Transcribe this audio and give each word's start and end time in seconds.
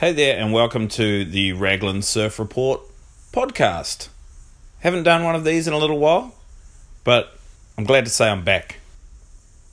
Hey 0.00 0.12
there, 0.12 0.38
and 0.38 0.50
welcome 0.50 0.88
to 0.88 1.26
the 1.26 1.52
Raglan 1.52 2.00
Surf 2.00 2.38
Report 2.38 2.80
podcast. 3.34 4.08
Haven't 4.78 5.02
done 5.02 5.24
one 5.24 5.34
of 5.34 5.44
these 5.44 5.66
in 5.66 5.74
a 5.74 5.76
little 5.76 5.98
while, 5.98 6.34
but 7.04 7.36
I'm 7.76 7.84
glad 7.84 8.06
to 8.06 8.10
say 8.10 8.30
I'm 8.30 8.42
back. 8.42 8.76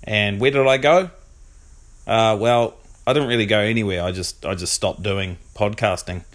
And 0.04 0.42
where 0.42 0.52
did 0.52 0.68
I 0.68 0.80
go? 0.80 1.12
Uh, 2.06 2.36
well, 2.38 2.74
I 3.08 3.14
didn't 3.14 3.30
really 3.30 3.46
go 3.46 3.60
anywhere. 3.60 4.04
I 4.04 4.12
just 4.12 4.46
I 4.46 4.54
just 4.54 4.74
stopped 4.74 5.02
doing 5.02 5.38
podcasting, 5.56 6.26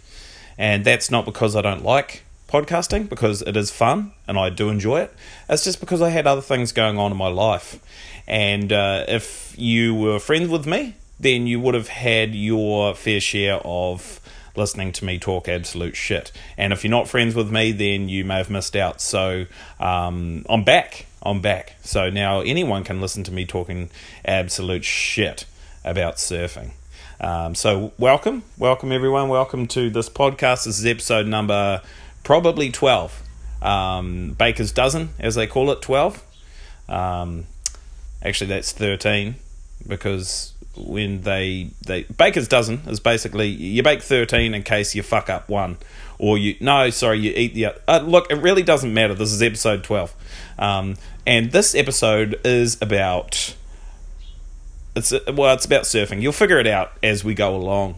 and 0.57 0.87
that's 0.87 1.11
not 1.11 1.27
because 1.27 1.55
I 1.55 1.61
don't 1.61 1.85
like 1.85 2.23
podcasting, 2.49 3.11
because 3.11 3.43
it 3.43 3.59
is 3.59 3.71
fun 3.71 4.13
and 4.27 4.39
I 4.39 4.49
do 4.49 4.71
enjoy 4.71 5.01
it. 5.01 5.15
It's 5.51 5.65
just 5.65 5.81
because 5.81 6.01
I 6.01 6.09
had 6.09 6.27
other 6.27 6.41
things 6.41 6.73
going 6.73 6.97
on 6.97 7.11
in 7.11 7.19
my 7.19 7.29
life, 7.29 7.79
and 8.27 8.73
uh, 8.73 9.05
if 9.07 9.55
you 9.59 9.95
were 9.95 10.19
friends 10.19 10.49
with 10.49 10.67
me 10.67 10.95
then 11.23 11.47
you 11.47 11.61
would 11.61 11.75
have 11.75 11.89
had 11.89 12.35
your 12.35 12.95
fair 12.95 13.21
share 13.21 13.61
of 13.65 14.21
listening 14.57 14.93
to 14.93 15.05
me 15.05 15.19
talk 15.19 15.49
absolute 15.49 15.97
shit. 15.97 16.33
And 16.59 16.73
if 16.73 16.83
you're 16.85 16.91
not 16.91 17.09
friends 17.09 17.35
with 17.35 17.51
me, 17.51 17.71
then 17.73 18.09
you 18.09 18.25
may 18.25 18.37
have 18.37 18.51
missed 18.51 18.75
out. 18.75 19.01
So 19.01 19.47
um, 19.79 20.45
I'm 20.49 20.65
back. 20.65 21.07
I'm 21.23 21.41
back. 21.41 21.77
So 21.83 22.11
now 22.11 22.41
anyone 22.41 22.83
can 22.83 23.01
listen 23.01 23.23
to 23.25 23.33
me 23.33 23.47
talking 23.47 23.89
absolute 24.25 24.85
shit 24.85 25.47
about 25.85 26.17
surfing. 26.17 26.73
Um, 27.21 27.55
so 27.55 27.93
welcome, 27.99 28.43
welcome 28.59 28.91
everyone. 28.91 29.29
Welcome 29.29 29.69
to 29.69 29.91
this 29.91 30.09
podcast. 30.11 30.65
This 30.65 30.81
is 30.81 30.87
episode 30.87 31.29
number 31.29 31.81
probably 32.25 32.71
12. 32.73 33.23
Um, 33.63 34.33
Baker's 34.33 34.73
dozen, 34.73 35.11
as 35.21 35.37
they 35.37 35.47
call 35.47 35.71
it, 35.71 35.83
12. 35.83 36.21
Um, 36.89 37.47
actually, 38.25 38.49
that's 38.49 38.73
13 38.73 39.37
because 39.87 40.53
when 40.77 41.23
they 41.23 41.71
they 41.87 42.05
baker's 42.05 42.49
dozen 42.49 42.81
is 42.87 42.99
basically 42.99 43.47
you 43.49 43.83
bake 43.83 44.01
13 44.01 44.55
in 44.55 44.63
case 44.63 44.95
you 44.95 45.03
fuck 45.03 45.29
up 45.29 45.49
one 45.49 45.77
or 46.19 46.39
you 46.39 46.57
no 46.61 46.89
sorry 46.89 47.19
you 47.19 47.31
eat 47.37 47.55
the 47.55 47.67
uh, 47.87 47.99
look 47.99 48.31
it 48.31 48.37
really 48.37 48.63
doesn't 48.63 48.95
matter 48.95 49.13
this 49.13 49.33
is 49.33 49.43
episode 49.43 49.85
12 49.85 50.15
um, 50.59 50.97
and 51.27 51.53
this 51.53 51.75
episode 51.75 52.41
is 52.45 52.81
about 52.81 53.55
it's 54.95 55.13
well 55.29 55.55
it's 55.55 55.65
about 55.65 55.83
surfing. 55.83 56.21
You'll 56.21 56.33
figure 56.33 56.59
it 56.59 56.67
out 56.67 56.93
as 57.03 57.25
we 57.25 57.35
go 57.35 57.55
along. 57.55 57.97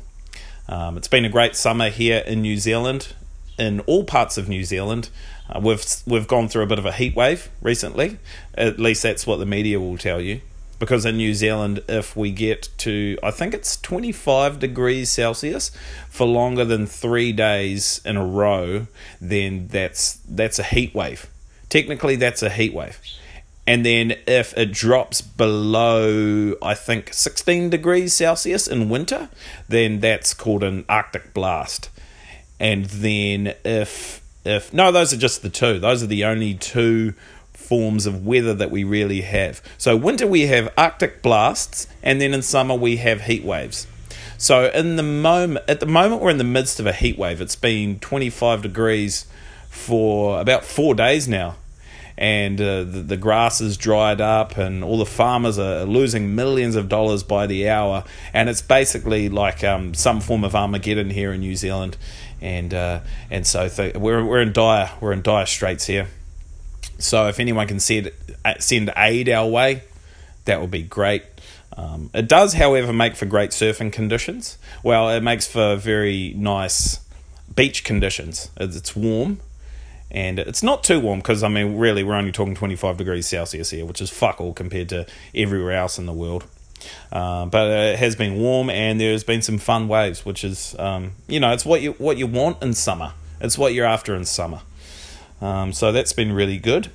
Um, 0.68 0.96
it's 0.96 1.08
been 1.08 1.24
a 1.24 1.28
great 1.28 1.56
summer 1.56 1.90
here 1.90 2.22
in 2.26 2.42
New 2.42 2.56
Zealand 2.56 3.14
in 3.58 3.80
all 3.80 4.04
parts 4.04 4.38
of 4.38 4.48
New 4.48 4.64
Zealand. 4.64 5.10
Uh, 5.48 5.60
we've 5.62 5.84
we've 6.06 6.28
gone 6.28 6.48
through 6.48 6.62
a 6.62 6.66
bit 6.66 6.78
of 6.78 6.86
a 6.86 6.92
heat 6.92 7.14
wave 7.16 7.50
recently. 7.60 8.18
At 8.54 8.78
least 8.78 9.02
that's 9.02 9.26
what 9.26 9.38
the 9.38 9.46
media 9.46 9.80
will 9.80 9.98
tell 9.98 10.20
you 10.20 10.40
because 10.84 11.06
in 11.06 11.16
New 11.16 11.32
Zealand, 11.32 11.82
if 11.88 12.14
we 12.14 12.30
get 12.30 12.68
to, 12.76 13.16
I 13.22 13.30
think 13.30 13.54
it's 13.54 13.78
25 13.78 14.58
degrees 14.58 15.10
Celsius 15.10 15.70
for 16.10 16.26
longer 16.26 16.62
than 16.62 16.84
three 16.84 17.32
days 17.32 18.02
in 18.04 18.18
a 18.18 18.26
row, 18.26 18.86
then 19.18 19.68
that's 19.68 20.16
that's 20.28 20.58
a 20.58 20.62
heat 20.62 20.94
wave. 20.94 21.26
Technically, 21.70 22.16
that's 22.16 22.42
a 22.42 22.50
heat 22.50 22.74
wave. 22.74 23.00
And 23.66 23.86
then 23.86 24.12
if 24.26 24.54
it 24.58 24.72
drops 24.72 25.22
below, 25.22 26.54
I 26.60 26.74
think 26.74 27.14
16 27.14 27.70
degrees 27.70 28.12
Celsius 28.12 28.68
in 28.68 28.90
winter, 28.90 29.30
then 29.66 30.00
that's 30.00 30.34
called 30.34 30.62
an 30.62 30.84
Arctic 30.86 31.32
blast. 31.32 31.88
And 32.60 32.84
then 32.84 33.54
if 33.64 34.20
if 34.44 34.74
no, 34.74 34.92
those 34.92 35.14
are 35.14 35.16
just 35.16 35.40
the 35.40 35.48
two. 35.48 35.78
Those 35.78 36.02
are 36.02 36.08
the 36.08 36.26
only 36.26 36.52
two 36.52 37.14
forms 37.64 38.06
of 38.06 38.24
weather 38.26 38.54
that 38.54 38.70
we 38.70 38.84
really 38.84 39.22
have. 39.22 39.62
So 39.78 39.96
winter 39.96 40.26
we 40.26 40.42
have 40.42 40.72
arctic 40.76 41.22
blasts 41.22 41.86
and 42.02 42.20
then 42.20 42.34
in 42.34 42.42
summer 42.42 42.74
we 42.74 42.96
have 42.98 43.22
heat 43.22 43.44
waves. 43.44 43.86
So 44.38 44.70
in 44.70 44.96
the 44.96 45.02
moment 45.02 45.64
at 45.68 45.80
the 45.80 45.86
moment 45.86 46.22
we're 46.22 46.30
in 46.30 46.38
the 46.38 46.44
midst 46.44 46.78
of 46.80 46.86
a 46.86 46.92
heat 46.92 47.18
wave. 47.18 47.40
It's 47.40 47.56
been 47.56 47.98
25 47.98 48.62
degrees 48.62 49.26
for 49.68 50.40
about 50.40 50.64
4 50.64 50.94
days 50.94 51.26
now. 51.26 51.56
And 52.16 52.60
uh, 52.60 52.84
the, 52.84 53.00
the 53.00 53.16
grass 53.16 53.60
is 53.60 53.76
dried 53.76 54.20
up, 54.20 54.56
and 54.56 54.84
all 54.84 54.98
the 54.98 55.04
farmers 55.04 55.58
are 55.58 55.84
losing 55.84 56.36
millions 56.36 56.76
of 56.76 56.88
dollars 56.88 57.24
by 57.24 57.48
the 57.48 57.68
hour. 57.68 58.04
And 58.32 58.48
it's 58.48 58.62
basically 58.62 59.28
like 59.28 59.64
um, 59.64 59.94
some 59.94 60.20
form 60.20 60.44
of 60.44 60.54
Armageddon 60.54 61.10
here 61.10 61.32
in 61.32 61.40
New 61.40 61.56
Zealand, 61.56 61.96
and 62.40 62.72
uh, 62.72 63.00
and 63.30 63.44
so 63.44 63.68
th- 63.68 63.96
we're 63.96 64.24
we're 64.24 64.42
in 64.42 64.52
dire 64.52 64.92
we're 65.00 65.12
in 65.12 65.22
dire 65.22 65.46
straits 65.46 65.86
here. 65.86 66.06
So 66.98 67.28
if 67.28 67.40
anyone 67.40 67.66
can 67.66 67.80
send 67.80 68.10
send 68.58 68.92
aid 68.96 69.28
our 69.28 69.48
way, 69.48 69.82
that 70.44 70.60
would 70.60 70.70
be 70.70 70.82
great. 70.82 71.22
Um, 71.76 72.10
it 72.14 72.28
does, 72.28 72.54
however, 72.54 72.92
make 72.92 73.16
for 73.16 73.26
great 73.26 73.50
surfing 73.50 73.92
conditions. 73.92 74.58
Well, 74.82 75.10
it 75.10 75.22
makes 75.22 75.46
for 75.46 75.76
very 75.76 76.32
nice 76.36 77.00
beach 77.54 77.84
conditions. 77.84 78.50
It's 78.56 78.94
warm, 78.94 79.40
and 80.10 80.38
it's 80.38 80.62
not 80.62 80.84
too 80.84 81.00
warm 81.00 81.18
because 81.18 81.42
I 81.42 81.48
mean, 81.48 81.76
really, 81.76 82.04
we're 82.04 82.14
only 82.14 82.32
talking 82.32 82.54
25 82.54 82.96
degrees 82.96 83.26
Celsius 83.26 83.70
here, 83.70 83.84
which 83.84 84.00
is 84.00 84.10
fuck 84.10 84.40
all 84.40 84.52
compared 84.52 84.88
to 84.90 85.06
everywhere 85.34 85.72
else 85.72 85.98
in 85.98 86.06
the 86.06 86.12
world. 86.12 86.44
Uh, 87.10 87.46
but 87.46 87.70
it 87.70 87.98
has 87.98 88.14
been 88.14 88.36
warm, 88.36 88.70
and 88.70 89.00
there's 89.00 89.24
been 89.24 89.42
some 89.42 89.58
fun 89.58 89.88
waves, 89.88 90.24
which 90.24 90.44
is, 90.44 90.76
um, 90.78 91.12
you 91.26 91.40
know, 91.40 91.52
it's 91.52 91.64
what 91.64 91.80
you 91.80 91.92
what 91.92 92.18
you 92.18 92.26
want 92.26 92.62
in 92.62 92.74
summer. 92.74 93.14
It's 93.40 93.58
what 93.58 93.74
you're 93.74 93.86
after 93.86 94.14
in 94.14 94.24
summer. 94.24 94.60
Um, 95.44 95.74
so 95.74 95.92
that's 95.92 96.14
been 96.14 96.32
really 96.32 96.56
good. 96.56 96.90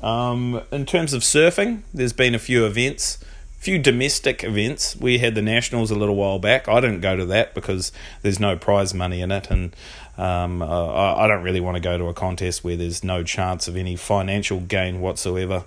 Um, 0.00 0.62
in 0.70 0.86
terms 0.86 1.12
of 1.12 1.22
surfing, 1.22 1.82
there's 1.92 2.12
been 2.12 2.36
a 2.36 2.38
few 2.38 2.64
events, 2.64 3.18
a 3.58 3.60
few 3.60 3.80
domestic 3.80 4.44
events. 4.44 4.94
We 4.94 5.18
had 5.18 5.34
the 5.34 5.42
Nationals 5.42 5.90
a 5.90 5.96
little 5.96 6.14
while 6.14 6.38
back. 6.38 6.68
I 6.68 6.80
didn't 6.80 7.00
go 7.00 7.16
to 7.16 7.26
that 7.26 7.52
because 7.52 7.90
there's 8.22 8.38
no 8.38 8.56
prize 8.56 8.94
money 8.94 9.20
in 9.20 9.32
it, 9.32 9.50
and 9.50 9.74
um, 10.16 10.62
uh, 10.62 11.14
I 11.16 11.26
don't 11.26 11.42
really 11.42 11.60
want 11.60 11.78
to 11.78 11.80
go 11.80 11.98
to 11.98 12.06
a 12.06 12.14
contest 12.14 12.62
where 12.62 12.76
there's 12.76 13.02
no 13.02 13.24
chance 13.24 13.66
of 13.66 13.76
any 13.76 13.96
financial 13.96 14.60
gain 14.60 15.00
whatsoever. 15.00 15.64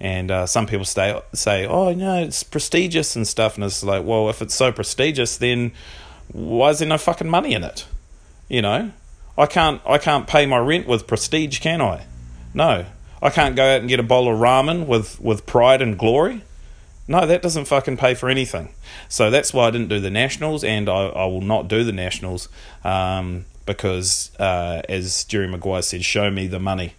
And 0.00 0.30
uh, 0.30 0.46
some 0.46 0.66
people 0.66 0.86
say, 0.86 1.22
say, 1.34 1.66
oh, 1.66 1.92
no, 1.92 2.22
it's 2.22 2.42
prestigious 2.42 3.14
and 3.14 3.28
stuff. 3.28 3.54
And 3.54 3.64
it's 3.64 3.84
like, 3.84 4.04
well, 4.04 4.28
if 4.28 4.42
it's 4.42 4.54
so 4.54 4.72
prestigious, 4.72 5.36
then 5.36 5.70
why 6.32 6.70
is 6.70 6.80
there 6.80 6.88
no 6.88 6.98
fucking 6.98 7.28
money 7.28 7.52
in 7.52 7.62
it? 7.62 7.86
You 8.48 8.62
know, 8.62 8.90
I 9.38 9.46
can't 9.46 9.80
I 9.86 9.98
can't 9.98 10.26
pay 10.26 10.46
my 10.46 10.58
rent 10.58 10.86
with 10.86 11.06
prestige, 11.06 11.60
can 11.60 11.80
I? 11.80 12.06
No. 12.54 12.86
I 13.22 13.30
can't 13.30 13.54
go 13.54 13.64
out 13.64 13.80
and 13.80 13.88
get 13.88 14.00
a 14.00 14.02
bowl 14.02 14.32
of 14.32 14.38
ramen 14.38 14.86
with, 14.86 15.20
with 15.20 15.44
pride 15.44 15.82
and 15.82 15.98
glory. 15.98 16.42
No, 17.06 17.26
that 17.26 17.42
doesn't 17.42 17.66
fucking 17.66 17.96
pay 17.96 18.14
for 18.14 18.28
anything. 18.28 18.72
So 19.08 19.30
that's 19.30 19.52
why 19.52 19.66
I 19.66 19.70
didn't 19.70 19.88
do 19.88 20.00
the 20.00 20.10
Nationals, 20.10 20.64
and 20.64 20.88
I, 20.88 21.06
I 21.06 21.24
will 21.26 21.40
not 21.40 21.68
do 21.68 21.84
the 21.84 21.92
Nationals 21.92 22.48
um, 22.84 23.46
because, 23.66 24.30
uh, 24.38 24.82
as 24.88 25.24
Jerry 25.24 25.48
Maguire 25.48 25.82
said, 25.82 26.04
show 26.04 26.30
me 26.30 26.46
the 26.46 26.60
money. 26.60 26.94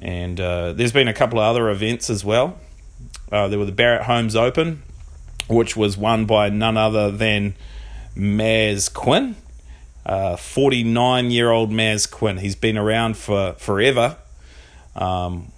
And 0.00 0.40
uh, 0.40 0.72
there's 0.72 0.92
been 0.92 1.08
a 1.08 1.14
couple 1.14 1.38
of 1.38 1.44
other 1.44 1.70
events 1.70 2.10
as 2.10 2.24
well. 2.24 2.58
Uh, 3.30 3.48
there 3.48 3.58
were 3.58 3.64
the 3.64 3.72
Barrett 3.72 4.02
Homes 4.02 4.34
Open, 4.34 4.82
which 5.48 5.76
was 5.76 5.96
won 5.96 6.26
by 6.26 6.50
none 6.50 6.76
other 6.76 7.10
than 7.10 7.54
Maz 8.16 8.92
Quinn. 8.92 9.36
49 10.04 11.30
year 11.30 11.50
old 11.50 11.70
Maz 11.70 12.10
Quinn. 12.10 12.38
He's 12.38 12.56
been 12.56 12.76
around 12.76 13.16
for 13.16 13.54
forever. 13.54 14.16
Um, 14.96 15.52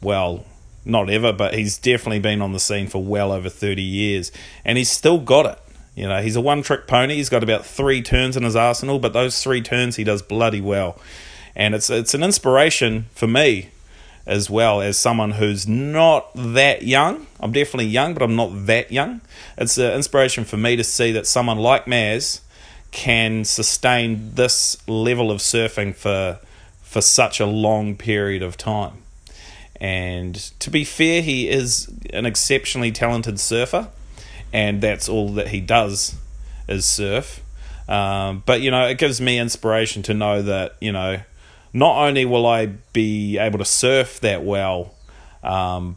well, 0.00 0.44
not 0.84 1.10
ever, 1.10 1.32
but 1.32 1.54
he's 1.54 1.78
definitely 1.78 2.18
been 2.18 2.42
on 2.42 2.52
the 2.52 2.60
scene 2.60 2.88
for 2.88 3.02
well 3.02 3.32
over 3.32 3.48
30 3.48 3.82
years. 3.82 4.32
And 4.64 4.78
he's 4.78 4.90
still 4.90 5.18
got 5.18 5.46
it. 5.46 5.58
You 5.94 6.08
know, 6.08 6.22
he's 6.22 6.36
a 6.36 6.40
one 6.40 6.62
trick 6.62 6.86
pony. 6.86 7.16
He's 7.16 7.28
got 7.28 7.42
about 7.42 7.66
three 7.66 8.02
turns 8.02 8.36
in 8.36 8.44
his 8.44 8.56
arsenal, 8.56 8.98
but 8.98 9.12
those 9.12 9.42
three 9.42 9.60
turns 9.60 9.96
he 9.96 10.04
does 10.04 10.22
bloody 10.22 10.60
well. 10.60 10.98
And 11.54 11.74
it's 11.74 11.90
it's 11.90 12.14
an 12.14 12.22
inspiration 12.22 13.06
for 13.14 13.26
me 13.26 13.68
as 14.24 14.48
well 14.48 14.80
as 14.80 14.96
someone 14.96 15.32
who's 15.32 15.66
not 15.68 16.30
that 16.34 16.82
young. 16.82 17.26
I'm 17.40 17.52
definitely 17.52 17.86
young, 17.86 18.14
but 18.14 18.22
I'm 18.22 18.36
not 18.36 18.66
that 18.66 18.90
young. 18.90 19.20
It's 19.58 19.76
an 19.76 19.92
inspiration 19.92 20.44
for 20.44 20.56
me 20.56 20.76
to 20.76 20.84
see 20.84 21.12
that 21.12 21.26
someone 21.26 21.58
like 21.58 21.86
Maz 21.86 22.40
can 22.92 23.42
sustain 23.44 24.34
this 24.34 24.76
level 24.86 25.30
of 25.30 25.38
surfing 25.38 25.94
for 25.94 26.38
for 26.82 27.00
such 27.00 27.40
a 27.40 27.46
long 27.46 27.96
period 27.96 28.42
of 28.42 28.58
time. 28.58 28.98
And 29.80 30.34
to 30.60 30.70
be 30.70 30.84
fair, 30.84 31.22
he 31.22 31.48
is 31.48 31.90
an 32.12 32.26
exceptionally 32.26 32.92
talented 32.92 33.40
surfer, 33.40 33.88
and 34.52 34.80
that's 34.82 35.08
all 35.08 35.30
that 35.30 35.48
he 35.48 35.60
does 35.60 36.16
is 36.68 36.84
surf. 36.84 37.42
Um, 37.88 38.42
but 38.44 38.60
you 38.60 38.70
know, 38.70 38.86
it 38.86 38.98
gives 38.98 39.20
me 39.20 39.38
inspiration 39.38 40.02
to 40.04 40.14
know 40.14 40.42
that 40.42 40.76
you 40.80 40.92
know, 40.92 41.20
not 41.72 42.06
only 42.06 42.26
will 42.26 42.46
I 42.46 42.66
be 42.92 43.38
able 43.38 43.58
to 43.58 43.64
surf 43.64 44.20
that 44.20 44.44
well, 44.44 44.94
um, 45.42 45.96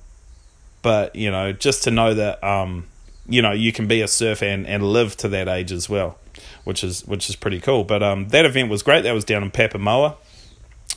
but 0.82 1.14
you 1.16 1.30
know, 1.30 1.52
just 1.52 1.84
to 1.84 1.92
know 1.92 2.14
that 2.14 2.42
um, 2.42 2.88
you 3.28 3.42
know 3.42 3.52
you 3.52 3.74
can 3.74 3.86
be 3.86 4.02
a 4.02 4.08
surfer 4.08 4.46
and, 4.46 4.66
and 4.66 4.82
live 4.82 5.18
to 5.18 5.28
that 5.28 5.50
age 5.50 5.74
as 5.74 5.90
well 5.90 6.18
which 6.66 6.84
is 6.84 7.06
which 7.06 7.30
is 7.30 7.38
pretty 7.38 7.62
cool. 7.62 7.86
But 7.86 8.04
um, 8.04 8.28
that 8.30 8.44
event 8.44 8.70
was 8.70 8.84
great. 8.84 9.04
That 9.04 9.14
was 9.14 9.24
down 9.24 9.44
in 9.44 9.52
Papamoa. 9.52 10.18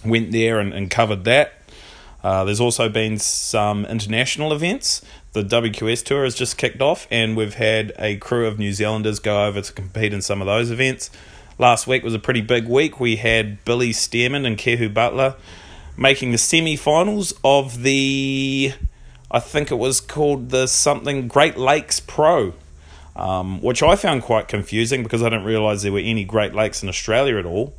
Went 0.04 0.32
there 0.32 0.58
and, 0.58 0.74
and 0.74 0.90
covered 0.90 1.24
that. 1.24 1.54
Uh, 2.22 2.42
there's 2.44 2.60
also 2.60 2.88
been 2.88 3.18
some 3.18 3.86
international 3.86 4.52
events. 4.52 5.02
the 5.32 5.42
WQS 5.44 6.04
tour 6.04 6.24
has 6.24 6.34
just 6.34 6.58
kicked 6.58 6.82
off, 6.82 7.06
and 7.10 7.36
we've 7.36 7.54
had 7.54 7.92
a 7.98 8.16
crew 8.16 8.46
of 8.46 8.58
New 8.58 8.72
Zealanders 8.72 9.20
go 9.20 9.46
over 9.46 9.60
to 9.60 9.72
compete 9.72 10.12
in 10.12 10.20
some 10.20 10.40
of 10.40 10.46
those 10.46 10.70
events. 10.70 11.10
Last 11.58 11.86
week 11.86 12.02
was 12.02 12.14
a 12.14 12.18
pretty 12.18 12.40
big 12.40 12.66
week. 12.66 12.98
We 12.98 13.16
had 13.16 13.64
Billy 13.64 13.90
Stairmand 13.90 14.46
and 14.46 14.58
Kehu 14.58 14.92
Butler 14.92 15.36
making 15.96 16.30
the 16.30 16.38
semi 16.38 16.76
finals 16.76 17.34
of 17.42 17.82
the, 17.82 18.72
I 19.30 19.40
think 19.40 19.70
it 19.70 19.76
was 19.76 20.00
called 20.00 20.50
the 20.50 20.66
something 20.66 21.28
Great 21.28 21.56
Lakes 21.56 22.00
Pro. 22.00 22.54
Um, 23.18 23.60
which 23.62 23.82
I 23.82 23.96
found 23.96 24.22
quite 24.22 24.46
confusing 24.46 25.02
because 25.02 25.24
I 25.24 25.28
didn't 25.28 25.44
realise 25.44 25.82
there 25.82 25.90
were 25.90 25.98
any 25.98 26.24
Great 26.24 26.54
Lakes 26.54 26.84
in 26.84 26.88
Australia 26.88 27.36
at 27.36 27.44
all. 27.44 27.74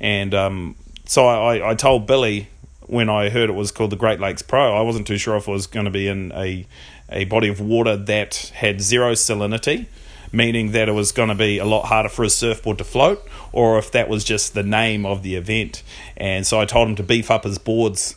And 0.00 0.34
um, 0.34 0.76
so 1.06 1.26
I, 1.26 1.70
I 1.70 1.74
told 1.74 2.06
Billy 2.06 2.48
when 2.86 3.08
I 3.08 3.30
heard 3.30 3.48
it 3.48 3.54
was 3.54 3.72
called 3.72 3.90
the 3.90 3.96
Great 3.96 4.20
Lakes 4.20 4.42
Pro, 4.42 4.76
I 4.76 4.82
wasn't 4.82 5.06
too 5.06 5.16
sure 5.16 5.34
if 5.36 5.48
it 5.48 5.50
was 5.50 5.66
going 5.66 5.86
to 5.86 5.90
be 5.90 6.08
in 6.08 6.30
a, 6.32 6.66
a 7.08 7.24
body 7.24 7.48
of 7.48 7.58
water 7.58 7.96
that 7.96 8.52
had 8.54 8.82
zero 8.82 9.12
salinity, 9.12 9.86
meaning 10.30 10.72
that 10.72 10.90
it 10.90 10.92
was 10.92 11.10
going 11.10 11.30
to 11.30 11.34
be 11.34 11.56
a 11.56 11.64
lot 11.64 11.86
harder 11.86 12.10
for 12.10 12.22
a 12.22 12.30
surfboard 12.30 12.76
to 12.76 12.84
float, 12.84 13.26
or 13.50 13.78
if 13.78 13.92
that 13.92 14.10
was 14.10 14.24
just 14.24 14.52
the 14.52 14.62
name 14.62 15.06
of 15.06 15.22
the 15.22 15.36
event. 15.36 15.82
And 16.18 16.46
so 16.46 16.60
I 16.60 16.66
told 16.66 16.88
him 16.88 16.96
to 16.96 17.02
beef 17.02 17.30
up 17.30 17.44
his 17.44 17.56
boards 17.56 18.16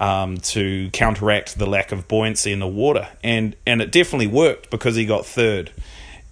um, 0.00 0.36
to 0.38 0.90
counteract 0.92 1.58
the 1.58 1.66
lack 1.66 1.92
of 1.92 2.08
buoyancy 2.08 2.52
in 2.52 2.58
the 2.58 2.68
water. 2.68 3.08
And, 3.22 3.56
and 3.66 3.80
it 3.80 3.90
definitely 3.90 4.26
worked 4.26 4.70
because 4.70 4.96
he 4.96 5.06
got 5.06 5.24
third. 5.24 5.72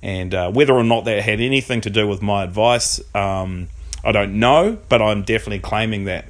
And 0.03 0.35
uh, 0.35 0.51
whether 0.51 0.73
or 0.73 0.85
not 0.85 1.05
that 1.07 1.23
had 1.23 1.41
anything 1.41 1.81
to 1.83 1.91
do 1.91 2.07
with 2.07 2.23
my 2.23 2.45
advice, 2.45 3.01
um, 3.15 3.69
I 4.05 4.13
don't 4.13 4.39
know, 4.39 4.79
but 4.89 5.03
I'm 5.03 5.23
definitely 5.23 5.59
claiming 5.59 6.05
that. 6.05 6.27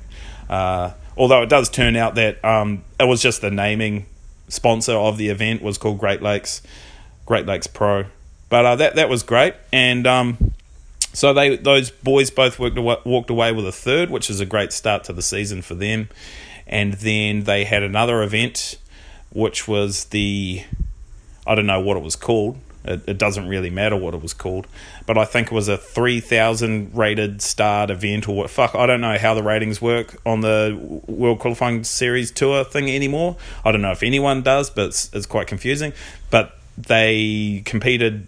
Uh, 0.49 0.93
although 1.17 1.43
it 1.43 1.49
does 1.49 1.69
turn 1.69 1.97
out 1.97 2.15
that 2.15 2.43
um, 2.44 2.82
it 2.99 3.06
was 3.06 3.20
just 3.20 3.43
the 3.43 3.50
naming 3.50 4.06
sponsor 4.49 4.93
of 4.94 5.19
the 5.19 5.29
event 5.29 5.61
was 5.61 5.76
called 5.76 5.99
Great 5.99 6.23
Lakes, 6.23 6.62
Great 7.26 7.47
Lakes 7.47 7.67
Pro. 7.67 8.06
But 8.49 8.65
uh, 8.65 8.76
that 8.76 8.94
that 8.94 9.11
was 9.11 9.23
great, 9.23 9.55
and 9.75 10.06
um, 10.06 10.55
so 11.12 11.35
they 11.35 11.56
those 11.56 11.91
boys 11.91 12.31
both 12.31 12.59
worked 12.59 12.79
walked 13.05 13.29
away 13.29 13.53
with 13.53 13.67
a 13.67 13.73
third, 13.73 14.09
which 14.09 14.31
is 14.31 14.41
a 14.41 14.47
great 14.47 14.73
start 14.73 15.05
to 15.05 15.12
the 15.12 15.21
season 15.21 15.61
for 15.61 15.75
them. 15.75 16.09
And 16.67 16.94
then 16.94 17.44
they 17.44 17.64
had 17.64 17.82
another 17.82 18.23
event, 18.23 18.79
which 19.31 19.69
was 19.69 20.06
the 20.06 20.64
I 21.47 21.55
don't 21.55 21.67
know 21.67 21.81
what 21.81 21.99
it 21.99 22.03
was 22.03 22.17
called. 22.17 22.59
It, 22.88 23.02
it 23.06 23.19
doesn't 23.19 23.46
really 23.46 23.70
matter 23.70 23.96
what 23.96 24.14
it 24.14 24.23
was 24.23 24.32
called, 24.32 24.67
but 25.06 25.19
I 25.19 25.26
think 25.26 25.49
it 25.49 25.52
was 25.52 25.69
a 25.69 25.76
three 25.76 26.20
thousand 26.20 26.96
rated 26.96 27.43
starred 27.43 27.90
event 27.90 28.29
or 28.29 28.35
what. 28.35 28.50
Fuck, 28.50 28.75
I 28.75 28.87
don't 28.87 29.02
know 29.02 29.19
how 29.19 29.35
the 29.35 29.43
ratings 29.43 29.81
work 29.82 30.20
on 30.25 30.40
the 30.40 31.02
World 31.06 31.38
Qualifying 31.38 31.85
Series 31.85 32.31
Tour 32.31 32.64
thing 32.64 32.90
anymore. 32.90 33.37
I 33.64 33.73
don't 33.73 33.82
know 33.82 33.93
if 33.93 34.02
anyone 34.02 34.43
does, 34.43 34.70
but 34.70 34.87
it's, 34.87 35.12
it's 35.12 35.26
quite 35.26 35.46
confusing. 35.46 35.93
But 36.31 36.56
they 36.79 37.62
competed 37.64 38.26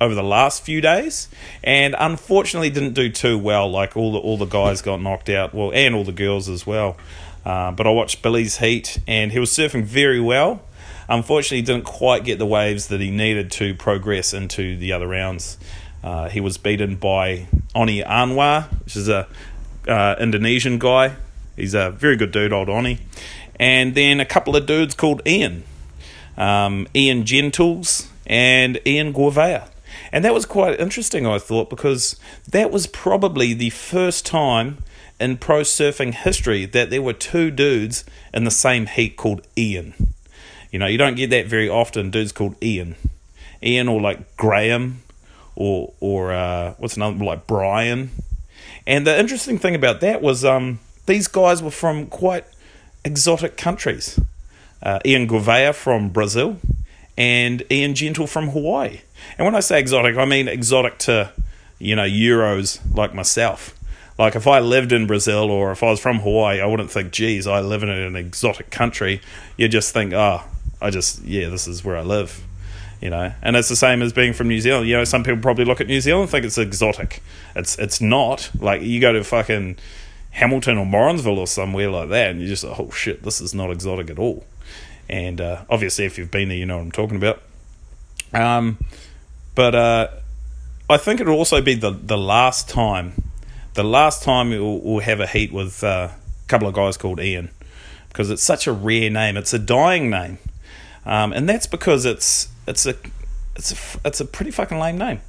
over 0.00 0.14
the 0.14 0.24
last 0.24 0.64
few 0.64 0.80
days, 0.80 1.28
and 1.62 1.94
unfortunately 1.98 2.70
didn't 2.70 2.94
do 2.94 3.08
too 3.08 3.38
well. 3.38 3.70
Like 3.70 3.96
all 3.96 4.12
the 4.12 4.18
all 4.18 4.36
the 4.36 4.44
guys 4.44 4.82
got 4.82 5.00
knocked 5.00 5.30
out, 5.30 5.54
well, 5.54 5.70
and 5.72 5.94
all 5.94 6.04
the 6.04 6.12
girls 6.12 6.48
as 6.48 6.66
well. 6.66 6.96
Uh, 7.44 7.70
but 7.72 7.86
I 7.86 7.90
watched 7.90 8.22
Billy's 8.22 8.56
heat, 8.58 8.98
and 9.06 9.30
he 9.30 9.38
was 9.38 9.50
surfing 9.50 9.84
very 9.84 10.20
well. 10.20 10.62
Unfortunately, 11.08 11.62
didn't 11.62 11.84
quite 11.84 12.24
get 12.24 12.38
the 12.38 12.46
waves 12.46 12.88
that 12.88 13.00
he 13.00 13.10
needed 13.10 13.50
to 13.52 13.74
progress 13.74 14.32
into 14.32 14.76
the 14.76 14.92
other 14.92 15.06
rounds. 15.06 15.58
Uh, 16.02 16.28
he 16.28 16.40
was 16.40 16.58
beaten 16.58 16.96
by 16.96 17.46
Oney 17.74 18.02
Anwar, 18.02 18.70
which 18.84 18.96
is 18.96 19.08
a 19.08 19.26
uh, 19.88 20.16
Indonesian 20.18 20.78
guy. 20.78 21.16
He's 21.56 21.74
a 21.74 21.90
very 21.90 22.16
good 22.16 22.32
dude, 22.32 22.52
old 22.52 22.68
Oney. 22.68 22.98
And 23.58 23.94
then 23.94 24.20
a 24.20 24.24
couple 24.24 24.56
of 24.56 24.66
dudes 24.66 24.94
called 24.94 25.22
Ian, 25.26 25.64
um, 26.36 26.88
Ian 26.94 27.24
Gentles 27.24 28.08
and 28.26 28.80
Ian 28.86 29.12
Gouveia. 29.12 29.68
And 30.10 30.24
that 30.24 30.34
was 30.34 30.46
quite 30.46 30.78
interesting, 30.80 31.26
I 31.26 31.38
thought, 31.38 31.70
because 31.70 32.18
that 32.48 32.70
was 32.70 32.86
probably 32.86 33.54
the 33.54 33.70
first 33.70 34.26
time 34.26 34.78
in 35.20 35.36
pro 35.36 35.60
surfing 35.60 36.14
history 36.14 36.66
that 36.66 36.90
there 36.90 37.02
were 37.02 37.12
two 37.12 37.50
dudes 37.50 38.04
in 38.32 38.44
the 38.44 38.50
same 38.50 38.86
heat 38.86 39.16
called 39.16 39.46
Ian. 39.56 40.13
You 40.74 40.80
know, 40.80 40.86
you 40.86 40.98
don't 40.98 41.14
get 41.14 41.30
that 41.30 41.46
very 41.46 41.68
often. 41.68 42.10
Dudes 42.10 42.32
called 42.32 42.56
Ian, 42.60 42.96
Ian, 43.62 43.86
or 43.86 44.00
like 44.00 44.36
Graham, 44.36 45.02
or 45.54 45.92
or 46.00 46.32
uh, 46.32 46.74
what's 46.78 46.96
another 46.96 47.24
like 47.24 47.46
Brian. 47.46 48.10
And 48.84 49.06
the 49.06 49.16
interesting 49.16 49.56
thing 49.56 49.76
about 49.76 50.00
that 50.00 50.20
was 50.20 50.44
um, 50.44 50.80
these 51.06 51.28
guys 51.28 51.62
were 51.62 51.70
from 51.70 52.08
quite 52.08 52.44
exotic 53.04 53.56
countries. 53.56 54.18
Uh, 54.82 54.98
Ian 55.04 55.28
Gouveia 55.28 55.72
from 55.72 56.08
Brazil, 56.08 56.56
and 57.16 57.62
Ian 57.70 57.94
Gentil 57.94 58.28
from 58.28 58.48
Hawaii. 58.48 59.02
And 59.38 59.46
when 59.46 59.54
I 59.54 59.60
say 59.60 59.78
exotic, 59.78 60.16
I 60.16 60.24
mean 60.24 60.48
exotic 60.48 60.98
to 61.06 61.30
you 61.78 61.94
know 61.94 62.02
Euros 62.02 62.80
like 62.92 63.14
myself. 63.14 63.78
Like 64.18 64.34
if 64.34 64.48
I 64.48 64.58
lived 64.58 64.90
in 64.90 65.06
Brazil 65.06 65.52
or 65.52 65.70
if 65.70 65.84
I 65.84 65.90
was 65.90 66.00
from 66.00 66.18
Hawaii, 66.18 66.60
I 66.60 66.66
wouldn't 66.66 66.90
think, 66.90 67.12
geez, 67.12 67.46
I 67.46 67.60
live 67.60 67.84
in 67.84 67.90
an 67.90 68.16
exotic 68.16 68.70
country. 68.70 69.20
You 69.56 69.68
just 69.68 69.92
think, 69.92 70.12
oh, 70.12 70.44
I 70.84 70.90
just 70.90 71.24
yeah, 71.24 71.48
this 71.48 71.66
is 71.66 71.82
where 71.82 71.96
I 71.96 72.02
live. 72.02 72.44
You 73.00 73.10
know, 73.10 73.32
and 73.42 73.56
it's 73.56 73.68
the 73.68 73.76
same 73.76 74.02
as 74.02 74.12
being 74.12 74.32
from 74.32 74.48
New 74.48 74.60
Zealand. 74.60 74.88
You 74.88 74.96
know, 74.96 75.04
some 75.04 75.24
people 75.24 75.40
probably 75.40 75.64
look 75.64 75.80
at 75.80 75.86
New 75.86 76.00
Zealand 76.00 76.22
and 76.22 76.30
think 76.30 76.44
it's 76.44 76.58
exotic. 76.58 77.22
It's 77.56 77.78
it's 77.78 78.00
not. 78.00 78.50
Like 78.58 78.82
you 78.82 79.00
go 79.00 79.12
to 79.12 79.24
fucking 79.24 79.76
Hamilton 80.30 80.78
or 80.78 80.86
Morrinsville 80.86 81.38
or 81.38 81.46
somewhere 81.46 81.90
like 81.90 82.10
that, 82.10 82.30
and 82.30 82.40
you're 82.40 82.48
just 82.48 82.64
like, 82.64 82.78
oh 82.78 82.90
shit, 82.90 83.22
this 83.22 83.40
is 83.40 83.54
not 83.54 83.70
exotic 83.70 84.10
at 84.10 84.18
all. 84.18 84.44
And 85.08 85.40
uh, 85.40 85.64
obviously, 85.70 86.04
if 86.04 86.18
you've 86.18 86.30
been 86.30 86.48
there, 86.48 86.58
you 86.58 86.66
know 86.66 86.76
what 86.76 86.84
I'm 86.84 86.92
talking 86.92 87.16
about. 87.16 87.42
Um, 88.32 88.78
but 89.54 89.74
uh, 89.74 90.08
I 90.88 90.96
think 90.98 91.20
it'll 91.20 91.36
also 91.36 91.60
be 91.62 91.74
the 91.74 91.90
the 91.90 92.18
last 92.18 92.68
time, 92.68 93.30
the 93.74 93.84
last 93.84 94.22
time 94.22 94.50
we'll, 94.50 94.80
we'll 94.80 95.00
have 95.00 95.20
a 95.20 95.26
heat 95.26 95.52
with 95.52 95.82
uh, 95.82 96.08
a 96.10 96.48
couple 96.48 96.68
of 96.68 96.74
guys 96.74 96.96
called 96.96 97.20
Ian, 97.20 97.50
because 98.08 98.30
it's 98.30 98.42
such 98.42 98.66
a 98.66 98.72
rare 98.72 99.10
name. 99.10 99.36
It's 99.36 99.52
a 99.52 99.58
dying 99.58 100.10
name 100.10 100.38
um, 101.06 101.32
and 101.32 101.48
that's 101.48 101.66
because 101.66 102.04
it's 102.04 102.48
it's 102.66 102.86
a 102.86 102.94
it's 103.56 103.72
a 103.72 103.98
it's 104.04 104.20
a 104.20 104.24
pretty 104.24 104.50
fucking 104.50 104.78
lame 104.78 104.98
name, 104.98 105.20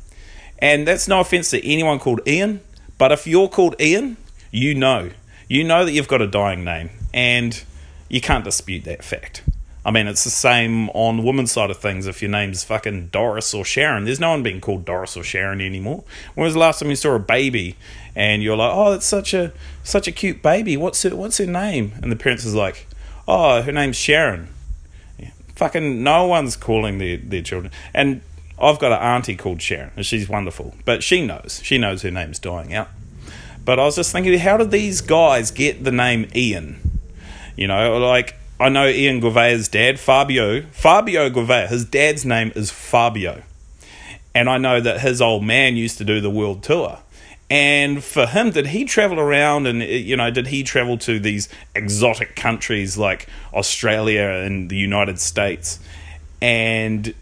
and 0.59 0.87
that's 0.87 1.07
no 1.07 1.19
offense 1.19 1.49
to 1.51 1.65
anyone 1.65 1.99
called 1.99 2.21
Ian, 2.27 2.61
but 2.97 3.11
if 3.11 3.27
you're 3.27 3.49
called 3.49 3.75
Ian, 3.79 4.17
you 4.51 4.73
know 4.73 5.11
you 5.47 5.63
know 5.63 5.85
that 5.85 5.91
you've 5.91 6.07
got 6.07 6.21
a 6.21 6.27
dying 6.27 6.63
name, 6.63 6.89
and 7.13 7.63
you 8.09 8.21
can't 8.21 8.43
dispute 8.43 8.83
that 8.85 9.03
fact. 9.03 9.43
I 9.85 9.91
mean, 9.91 10.07
it's 10.07 10.23
the 10.23 10.31
same 10.31 10.89
on 10.89 11.17
the 11.17 11.23
woman's 11.23 11.51
side 11.51 11.69
of 11.69 11.77
things. 11.77 12.07
If 12.07 12.21
your 12.21 12.31
name's 12.31 12.63
fucking 12.63 13.09
Doris 13.09 13.53
or 13.53 13.63
Sharon, 13.63 14.05
there's 14.05 14.19
no 14.19 14.31
one 14.31 14.41
being 14.41 14.59
called 14.59 14.83
Doris 14.83 15.15
or 15.15 15.23
Sharon 15.23 15.61
anymore. 15.61 16.03
When 16.33 16.43
was 16.43 16.53
the 16.53 16.59
last 16.59 16.79
time 16.79 16.89
you 16.89 16.95
saw 16.95 17.13
a 17.13 17.19
baby 17.19 17.75
and 18.15 18.41
you're 18.41 18.57
like, 18.57 18.71
"Oh, 18.73 18.91
that's 18.91 19.05
such 19.05 19.33
a 19.33 19.53
such 19.83 20.07
a 20.07 20.11
cute 20.11 20.41
baby. 20.41 20.75
What's 20.75 21.03
her 21.03 21.15
What's 21.15 21.37
her 21.37 21.45
name?" 21.45 21.93
And 22.01 22.11
the 22.11 22.15
parents 22.15 22.45
is 22.45 22.55
like, 22.55 22.87
"Oh, 23.27 23.61
her 23.61 23.71
name's 23.71 23.97
Sharon." 23.97 24.47
Fucking 25.55 26.03
no 26.03 26.27
one's 26.27 26.55
calling 26.55 26.97
their, 26.97 27.17
their 27.17 27.41
children. 27.41 27.71
And 27.93 28.21
I've 28.59 28.79
got 28.79 28.91
an 28.91 28.99
auntie 28.99 29.35
called 29.35 29.61
Sharon, 29.61 29.91
and 29.95 30.05
she's 30.05 30.29
wonderful. 30.29 30.75
But 30.85 31.03
she 31.03 31.25
knows. 31.25 31.61
She 31.63 31.77
knows 31.77 32.01
her 32.03 32.11
name's 32.11 32.39
dying 32.39 32.73
out. 32.73 32.89
But 33.65 33.79
I 33.79 33.85
was 33.85 33.95
just 33.95 34.11
thinking, 34.11 34.37
how 34.39 34.57
did 34.57 34.71
these 34.71 35.01
guys 35.01 35.51
get 35.51 35.83
the 35.83 35.91
name 35.91 36.29
Ian? 36.35 36.99
You 37.57 37.67
know, 37.67 37.97
like 37.97 38.35
I 38.59 38.69
know 38.69 38.87
Ian 38.87 39.21
Gouveia's 39.21 39.67
dad, 39.67 39.99
Fabio. 39.99 40.61
Fabio 40.71 41.29
Gouveia, 41.29 41.67
his 41.67 41.83
dad's 41.83 42.25
name 42.25 42.53
is 42.55 42.71
Fabio. 42.71 43.43
And 44.33 44.49
I 44.49 44.57
know 44.57 44.79
that 44.79 45.01
his 45.01 45.21
old 45.21 45.43
man 45.43 45.75
used 45.75 45.97
to 45.97 46.05
do 46.05 46.21
the 46.21 46.29
world 46.29 46.63
tour. 46.63 46.99
And 47.49 48.03
for 48.03 48.25
him, 48.25 48.51
did 48.51 48.67
he 48.67 48.85
travel 48.85 49.19
around 49.19 49.67
and, 49.67 49.81
you 49.81 50.17
know, 50.17 50.31
did 50.31 50.47
he 50.47 50.63
travel 50.63 50.97
to 50.99 51.19
these 51.19 51.47
exotic 51.75 52.35
countries 52.35 52.97
like 52.97 53.27
Australia 53.53 54.23
and 54.23 54.69
the 54.69 54.77
United 54.77 55.19
States? 55.19 55.79
And 56.41 57.13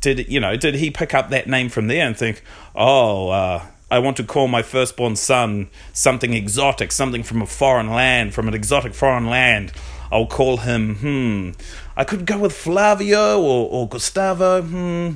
did, 0.00 0.28
you 0.28 0.38
know, 0.38 0.56
did 0.56 0.76
he 0.76 0.90
pick 0.90 1.12
up 1.12 1.30
that 1.30 1.48
name 1.48 1.68
from 1.70 1.88
there 1.88 2.06
and 2.06 2.16
think, 2.16 2.42
oh, 2.76 3.30
uh, 3.30 3.66
I 3.90 3.98
want 3.98 4.16
to 4.18 4.24
call 4.24 4.48
my 4.48 4.62
firstborn 4.62 5.16
son 5.16 5.68
something 5.92 6.32
exotic, 6.34 6.92
something 6.92 7.22
from 7.22 7.42
a 7.42 7.46
foreign 7.46 7.90
land, 7.90 8.34
from 8.34 8.48
an 8.48 8.54
exotic 8.54 8.94
foreign 8.94 9.26
land. 9.26 9.72
I'll 10.10 10.26
call 10.26 10.58
him, 10.58 10.96
hmm, 10.96 11.50
I 11.96 12.04
could 12.04 12.26
go 12.26 12.38
with 12.38 12.52
Flavio 12.52 13.40
or, 13.40 13.68
or 13.70 13.88
Gustavo, 13.88 14.62
hmm. 14.62 15.12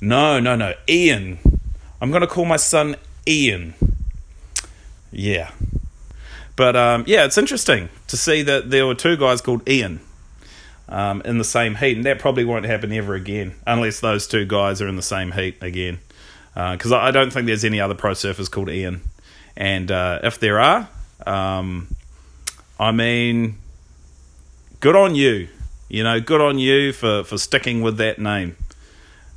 No, 0.00 0.38
no, 0.38 0.54
no, 0.56 0.74
Ian. 0.88 1.38
I'm 2.00 2.10
going 2.10 2.20
to 2.20 2.26
call 2.26 2.44
my 2.44 2.58
son 2.58 2.96
Ian. 3.26 3.74
Yeah. 5.10 5.50
But 6.56 6.76
um, 6.76 7.04
yeah, 7.06 7.24
it's 7.24 7.38
interesting 7.38 7.88
to 8.08 8.16
see 8.16 8.42
that 8.42 8.70
there 8.70 8.86
were 8.86 8.94
two 8.94 9.16
guys 9.16 9.40
called 9.40 9.68
Ian 9.68 10.00
um, 10.88 11.20
in 11.24 11.38
the 11.38 11.44
same 11.44 11.74
heat, 11.74 11.96
and 11.96 12.06
that 12.06 12.18
probably 12.18 12.44
won't 12.44 12.64
happen 12.64 12.92
ever 12.92 13.14
again 13.14 13.54
unless 13.66 14.00
those 14.00 14.26
two 14.26 14.46
guys 14.46 14.80
are 14.80 14.88
in 14.88 14.96
the 14.96 15.02
same 15.02 15.32
heat 15.32 15.56
again. 15.60 15.98
Because 16.54 16.92
uh, 16.92 16.98
I 16.98 17.10
don't 17.10 17.30
think 17.30 17.46
there's 17.46 17.64
any 17.64 17.80
other 17.80 17.94
pro 17.94 18.12
surfers 18.12 18.50
called 18.50 18.70
Ian, 18.70 19.02
and 19.56 19.90
uh, 19.90 20.20
if 20.22 20.40
there 20.40 20.58
are, 20.58 20.88
um, 21.26 21.88
I 22.80 22.92
mean, 22.92 23.58
good 24.80 24.96
on 24.96 25.14
you. 25.14 25.48
You 25.88 26.02
know, 26.02 26.20
good 26.20 26.40
on 26.40 26.58
you 26.58 26.92
for, 26.92 27.22
for 27.24 27.38
sticking 27.38 27.80
with 27.82 27.98
that 27.98 28.18
name. 28.18 28.56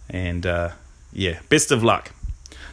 And 0.10 0.46
uh, 0.46 0.72
yeah, 1.14 1.40
best 1.50 1.72
of 1.72 1.84
luck. 1.84 2.12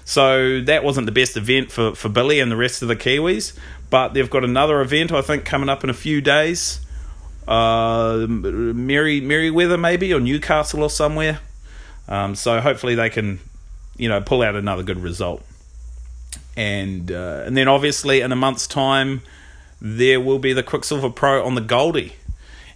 So 0.07 0.61
that 0.61 0.85
wasn't 0.85 1.07
the 1.07 1.13
best 1.13 1.37
event 1.37 1.73
for, 1.73 1.93
for 1.97 2.09
Billy 2.09 2.39
and 2.39 2.51
the 2.51 2.57
rest 2.57 2.81
of 2.81 2.87
the 2.87 2.95
Kiwis, 2.95 3.59
but 3.91 4.15
they've 4.15 4.31
got 4.31 4.45
another 4.45 4.81
event 4.81 5.11
I 5.11 5.21
think 5.21 5.45
coming 5.45 5.69
up 5.69 5.83
in 5.83 5.91
a 5.91 5.95
few 5.95 6.21
days. 6.21 6.79
Uh, 7.47 8.25
Mary 8.29 9.21
Merewether 9.21 9.79
maybe 9.79 10.15
or 10.15 10.21
Newcastle 10.21 10.85
or 10.85 10.91
somewhere. 10.91 11.41
Um, 12.09 12.37
so 12.37 12.61
hopefully 12.61 12.95
they 12.95 13.11
can, 13.11 13.41
you 13.97 14.09
know, 14.09 14.21
pull 14.21 14.43
out 14.43 14.55
another 14.55 14.85
good 14.85 14.99
result. 14.99 15.45
And 16.57 17.11
uh, 17.11 17.43
and 17.45 17.57
then 17.57 17.67
obviously 17.67 18.21
in 18.21 18.31
a 18.31 18.37
month's 18.37 18.69
time 18.69 19.23
there 19.81 20.21
will 20.21 20.39
be 20.39 20.53
the 20.53 20.63
Quiksilver 20.63 21.11
Pro 21.11 21.45
on 21.45 21.57
the 21.57 21.61
Goldie 21.61 22.15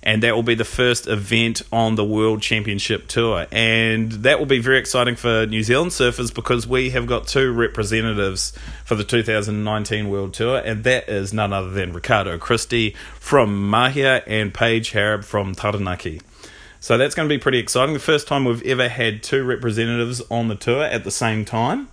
and 0.02 0.23
that 0.23 0.35
will 0.35 0.42
be 0.42 0.54
the 0.54 0.64
first 0.64 1.07
event 1.07 1.62
on 1.71 1.95
the 1.95 2.04
World 2.04 2.40
Championship 2.40 3.07
Tour. 3.07 3.47
And 3.52 4.11
that 4.12 4.38
will 4.38 4.47
be 4.47 4.59
very 4.59 4.78
exciting 4.78 5.14
for 5.14 5.47
New 5.47 5.62
Zealand 5.62 5.90
surfers 5.90 6.35
because 6.35 6.66
we 6.66 6.90
have 6.90 7.07
got 7.07 7.26
two 7.26 7.52
representatives 7.52 8.52
for 8.85 8.95
the 8.95 9.04
2019 9.04 10.09
World 10.09 10.33
Tour, 10.33 10.62
and 10.64 10.85
that 10.85 11.09
is 11.09 11.35
none 11.35 11.52
other 11.52 11.71
than 11.71 11.92
Ricardo 11.92 12.38
Christie 12.38 12.95
from 13.19 13.71
Mahia 13.71 14.23
and 14.26 14.54
Paige 14.54 14.92
Hareb 14.92 15.25
from 15.25 15.54
Taranaki. 15.54 16.23
So 16.80 16.97
that's 16.97 17.14
going 17.14 17.28
to 17.28 17.35
be 17.35 17.38
pretty 17.38 17.59
exciting. 17.59 17.92
The 17.92 18.00
first 18.00 18.26
time 18.26 18.47
we've 18.47 18.62
ever 18.62 18.88
had 18.88 19.23
two 19.23 19.45
representatives 19.45 20.23
on 20.30 20.49
the 20.49 20.54
tour 20.54 20.83
at 20.83 21.04
the 21.04 21.11
same 21.11 21.45
time. 21.45 21.88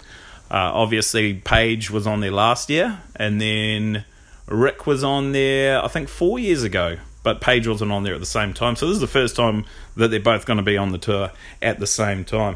Uh, 0.49 0.71
obviously, 0.73 1.33
Paige 1.33 1.91
was 1.91 2.07
on 2.07 2.21
there 2.21 2.31
last 2.31 2.69
year, 2.69 3.01
and 3.17 3.41
then 3.41 4.05
Rick 4.47 4.87
was 4.87 5.03
on 5.03 5.33
there, 5.33 5.83
I 5.83 5.89
think, 5.89 6.07
four 6.07 6.39
years 6.39 6.63
ago 6.63 6.99
but 7.27 7.41
Paige 7.41 7.67
wasn't 7.67 7.91
on 7.91 8.03
there 8.03 8.13
at 8.13 8.21
the 8.21 8.25
same 8.25 8.53
time. 8.53 8.77
So 8.77 8.87
this 8.87 8.93
is 8.93 9.01
the 9.01 9.05
first 9.05 9.35
time 9.35 9.65
that 9.97 10.11
they're 10.11 10.21
both 10.21 10.45
going 10.45 10.55
to 10.55 10.63
be 10.63 10.77
on 10.77 10.93
the 10.93 10.97
tour 10.97 11.29
at 11.61 11.77
the 11.77 11.85
same 11.85 12.23
time. 12.23 12.55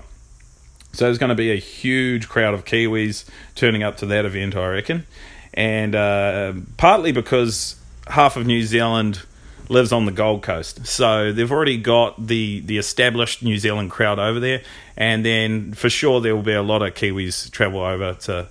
So 0.94 1.04
there's 1.04 1.18
going 1.18 1.28
to 1.28 1.36
be 1.36 1.52
a 1.52 1.58
huge 1.58 2.30
crowd 2.30 2.54
of 2.54 2.64
Kiwis 2.64 3.26
turning 3.54 3.84
up 3.84 3.98
to 3.98 4.06
that 4.06 4.24
event, 4.24 4.56
I 4.56 4.68
reckon. 4.68 5.06
And 5.54 5.94
uh, 5.94 6.54
partly 6.78 7.12
because 7.12 7.76
half 8.08 8.38
of 8.38 8.48
New 8.48 8.64
Zealand 8.64 9.24
lives 9.68 9.92
on 9.92 10.06
the 10.06 10.14
Gold 10.14 10.42
Coast. 10.42 10.88
So 10.88 11.34
they've 11.34 11.52
already 11.52 11.76
got 11.76 12.28
the, 12.28 12.62
the 12.62 12.78
established 12.78 13.44
New 13.44 13.58
Zealand 13.58 13.92
crowd 13.92 14.20
over 14.20 14.40
there. 14.40 14.62
And 14.96 15.26
then 15.26 15.74
for 15.74 15.90
sure 15.90 16.22
there 16.22 16.34
will 16.34 16.44
be 16.44 16.54
a 16.54 16.64
lot 16.64 16.82
of 16.82 16.94
Kiwis 16.94 17.52
travel 17.52 17.82
over 17.82 18.14
to 18.14 18.48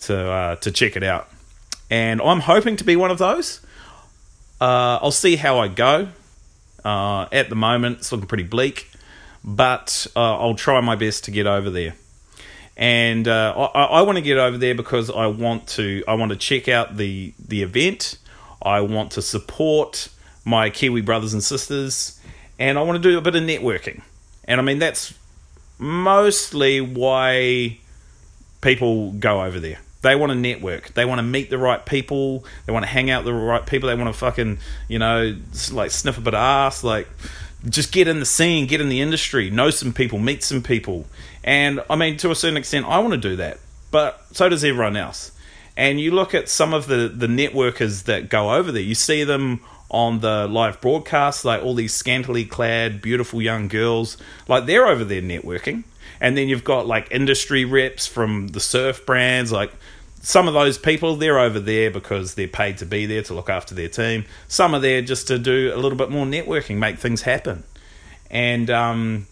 to 0.00 0.30
uh, 0.30 0.56
to 0.56 0.72
check 0.72 0.96
it 0.96 1.02
out. 1.02 1.28
And 1.90 2.22
I'm 2.22 2.40
hoping 2.40 2.76
to 2.76 2.84
be 2.84 2.96
one 2.96 3.10
of 3.10 3.18
those. 3.18 3.60
Uh, 4.60 4.98
I'll 5.00 5.10
see 5.10 5.36
how 5.36 5.58
I 5.58 5.68
go. 5.68 6.08
Uh, 6.84 7.26
at 7.32 7.48
the 7.48 7.54
moment, 7.54 7.98
it's 7.98 8.12
looking 8.12 8.26
pretty 8.26 8.44
bleak, 8.44 8.90
but 9.44 10.06
uh, 10.16 10.38
I'll 10.38 10.54
try 10.54 10.80
my 10.80 10.96
best 10.96 11.24
to 11.24 11.30
get 11.30 11.46
over 11.46 11.70
there. 11.70 11.94
And 12.76 13.26
uh, 13.26 13.70
I, 13.74 13.84
I 13.84 14.02
want 14.02 14.16
to 14.16 14.22
get 14.22 14.38
over 14.38 14.56
there 14.56 14.74
because 14.74 15.10
I 15.10 15.26
want 15.26 15.66
to. 15.68 16.04
I 16.06 16.14
want 16.14 16.30
to 16.30 16.36
check 16.36 16.68
out 16.68 16.96
the 16.96 17.34
the 17.48 17.62
event. 17.62 18.18
I 18.62 18.80
want 18.80 19.12
to 19.12 19.22
support 19.22 20.08
my 20.44 20.70
Kiwi 20.70 21.00
brothers 21.00 21.32
and 21.32 21.42
sisters, 21.42 22.20
and 22.58 22.78
I 22.78 22.82
want 22.82 23.02
to 23.02 23.08
do 23.10 23.18
a 23.18 23.20
bit 23.20 23.34
of 23.34 23.42
networking. 23.42 24.02
And 24.44 24.60
I 24.60 24.64
mean 24.64 24.78
that's 24.78 25.12
mostly 25.78 26.80
why 26.80 27.78
people 28.60 29.12
go 29.12 29.42
over 29.42 29.58
there. 29.60 29.78
They 30.00 30.14
want 30.14 30.30
to 30.30 30.38
network. 30.38 30.94
They 30.94 31.04
want 31.04 31.18
to 31.18 31.24
meet 31.24 31.50
the 31.50 31.58
right 31.58 31.84
people. 31.84 32.44
They 32.66 32.72
want 32.72 32.84
to 32.84 32.90
hang 32.90 33.10
out 33.10 33.24
with 33.24 33.34
the 33.34 33.40
right 33.40 33.66
people. 33.66 33.88
They 33.88 33.94
want 33.94 34.12
to 34.12 34.18
fucking, 34.18 34.58
you 34.86 34.98
know, 34.98 35.36
like 35.72 35.90
sniff 35.90 36.18
a 36.18 36.20
bit 36.20 36.34
of 36.34 36.40
ass. 36.40 36.84
Like, 36.84 37.08
just 37.68 37.90
get 37.90 38.06
in 38.06 38.20
the 38.20 38.26
scene, 38.26 38.66
get 38.66 38.80
in 38.80 38.88
the 38.88 39.00
industry, 39.00 39.50
know 39.50 39.70
some 39.70 39.92
people, 39.92 40.18
meet 40.18 40.44
some 40.44 40.62
people. 40.62 41.06
And 41.42 41.82
I 41.90 41.96
mean, 41.96 42.16
to 42.18 42.30
a 42.30 42.34
certain 42.34 42.56
extent, 42.56 42.86
I 42.86 42.98
want 43.00 43.12
to 43.14 43.18
do 43.18 43.36
that. 43.36 43.58
But 43.90 44.22
so 44.32 44.48
does 44.48 44.64
everyone 44.64 44.96
else. 44.96 45.32
And 45.76 46.00
you 46.00 46.10
look 46.10 46.34
at 46.34 46.48
some 46.48 46.74
of 46.74 46.86
the, 46.86 47.08
the 47.08 47.26
networkers 47.26 48.04
that 48.04 48.28
go 48.28 48.54
over 48.54 48.70
there, 48.72 48.82
you 48.82 48.94
see 48.94 49.24
them 49.24 49.60
on 49.90 50.20
the 50.20 50.46
live 50.46 50.80
broadcast, 50.80 51.44
like 51.44 51.62
all 51.62 51.74
these 51.74 51.94
scantily 51.94 52.44
clad, 52.44 53.00
beautiful 53.00 53.40
young 53.40 53.68
girls, 53.68 54.16
like 54.46 54.66
they're 54.66 54.86
over 54.86 55.04
there 55.04 55.22
networking. 55.22 55.84
And 56.20 56.36
then 56.36 56.48
you've 56.48 56.64
got 56.64 56.86
like 56.86 57.08
industry 57.10 57.64
reps 57.64 58.06
from 58.06 58.48
the 58.48 58.60
surf 58.60 59.06
brands, 59.06 59.52
like 59.52 59.72
some 60.20 60.48
of 60.48 60.54
those 60.54 60.78
people 60.78 61.16
they're 61.16 61.38
over 61.38 61.60
there 61.60 61.90
because 61.90 62.34
they're 62.34 62.48
paid 62.48 62.78
to 62.78 62.86
be 62.86 63.06
there 63.06 63.22
to 63.22 63.34
look 63.34 63.48
after 63.48 63.74
their 63.74 63.88
team. 63.88 64.24
Some 64.48 64.74
are 64.74 64.80
there 64.80 65.00
just 65.02 65.28
to 65.28 65.38
do 65.38 65.72
a 65.74 65.78
little 65.78 65.98
bit 65.98 66.10
more 66.10 66.26
networking, 66.26 66.78
make 66.78 66.98
things 66.98 67.22
happen. 67.22 67.64
And 68.30 68.68
um, 68.68 69.26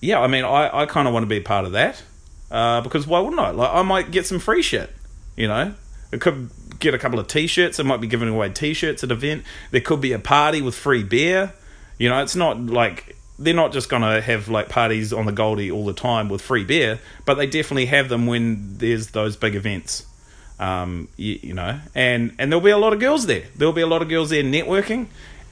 yeah, 0.00 0.20
I 0.20 0.26
mean, 0.26 0.44
I, 0.44 0.82
I 0.82 0.86
kind 0.86 1.08
of 1.08 1.14
want 1.14 1.22
to 1.22 1.28
be 1.28 1.40
part 1.40 1.64
of 1.64 1.72
that 1.72 2.02
uh, 2.50 2.80
because 2.80 3.06
why 3.06 3.20
wouldn't 3.20 3.40
I? 3.40 3.50
Like, 3.50 3.70
I 3.72 3.82
might 3.82 4.10
get 4.10 4.26
some 4.26 4.38
free 4.38 4.62
shit. 4.62 4.90
You 5.36 5.48
know, 5.48 5.74
it 6.12 6.20
could 6.20 6.50
get 6.78 6.94
a 6.94 6.98
couple 6.98 7.18
of 7.18 7.26
t-shirts. 7.26 7.80
I 7.80 7.82
might 7.82 8.00
be 8.00 8.06
giving 8.06 8.28
away 8.28 8.50
t-shirts 8.50 9.04
at 9.04 9.10
event. 9.10 9.44
There 9.70 9.80
could 9.80 10.00
be 10.00 10.12
a 10.12 10.18
party 10.18 10.62
with 10.62 10.74
free 10.74 11.02
beer. 11.02 11.52
You 11.98 12.08
know, 12.08 12.22
it's 12.22 12.36
not 12.36 12.60
like 12.60 13.15
they're 13.38 13.54
not 13.54 13.72
just 13.72 13.88
going 13.88 14.02
to 14.02 14.20
have 14.20 14.48
like 14.48 14.68
parties 14.68 15.12
on 15.12 15.26
the 15.26 15.32
Goldie 15.32 15.70
all 15.70 15.84
the 15.84 15.92
time 15.92 16.28
with 16.28 16.40
free 16.40 16.64
beer, 16.64 16.98
but 17.24 17.34
they 17.34 17.46
definitely 17.46 17.86
have 17.86 18.08
them 18.08 18.26
when 18.26 18.78
there's 18.78 19.08
those 19.08 19.36
big 19.36 19.54
events. 19.54 20.06
Um, 20.58 21.08
you, 21.16 21.38
you, 21.42 21.54
know, 21.54 21.80
and 21.94 22.34
and 22.38 22.50
there'll 22.50 22.64
be 22.64 22.70
a 22.70 22.78
lot 22.78 22.94
of 22.94 23.00
girls 23.00 23.26
there. 23.26 23.44
There'll 23.56 23.74
be 23.74 23.82
a 23.82 23.86
lot 23.86 24.00
of 24.00 24.08
girls 24.08 24.30
there 24.30 24.42
networking, 24.42 25.08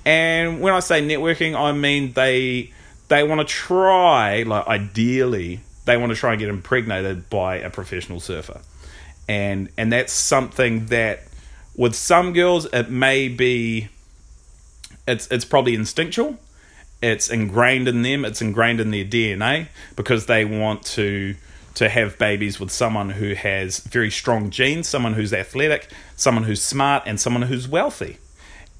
and 0.06 0.62
when 0.62 0.72
I 0.72 0.80
say 0.80 1.06
networking, 1.06 1.54
I 1.54 1.72
mean 1.72 2.14
they 2.14 2.72
they 3.08 3.22
want 3.22 3.42
to 3.42 3.44
try, 3.46 4.44
like 4.44 4.66
ideally, 4.66 5.60
they 5.84 5.98
want 5.98 6.10
to 6.10 6.16
try 6.16 6.32
and 6.32 6.40
get 6.40 6.48
impregnated 6.48 7.28
by 7.28 7.56
a 7.56 7.68
professional 7.68 8.18
surfer, 8.18 8.62
and 9.28 9.68
and 9.76 9.92
that's 9.92 10.12
something 10.12 10.86
that 10.86 11.20
with 11.76 11.94
some 11.94 12.32
girls 12.32 12.64
it 12.72 12.88
may 12.88 13.28
be 13.28 13.88
it's 15.06 15.26
it's 15.30 15.44
probably 15.44 15.74
instinctual 15.74 16.38
it's 17.02 17.28
ingrained 17.30 17.88
in 17.88 18.02
them 18.02 18.24
it's 18.24 18.40
ingrained 18.40 18.80
in 18.80 18.90
their 18.90 19.04
dna 19.04 19.66
because 19.96 20.26
they 20.26 20.44
want 20.44 20.84
to 20.84 21.34
to 21.74 21.88
have 21.88 22.16
babies 22.18 22.60
with 22.60 22.70
someone 22.70 23.10
who 23.10 23.34
has 23.34 23.80
very 23.80 24.10
strong 24.10 24.50
genes 24.50 24.88
someone 24.88 25.14
who's 25.14 25.32
athletic 25.32 25.90
someone 26.16 26.44
who's 26.44 26.62
smart 26.62 27.02
and 27.06 27.20
someone 27.20 27.42
who's 27.42 27.68
wealthy. 27.68 28.18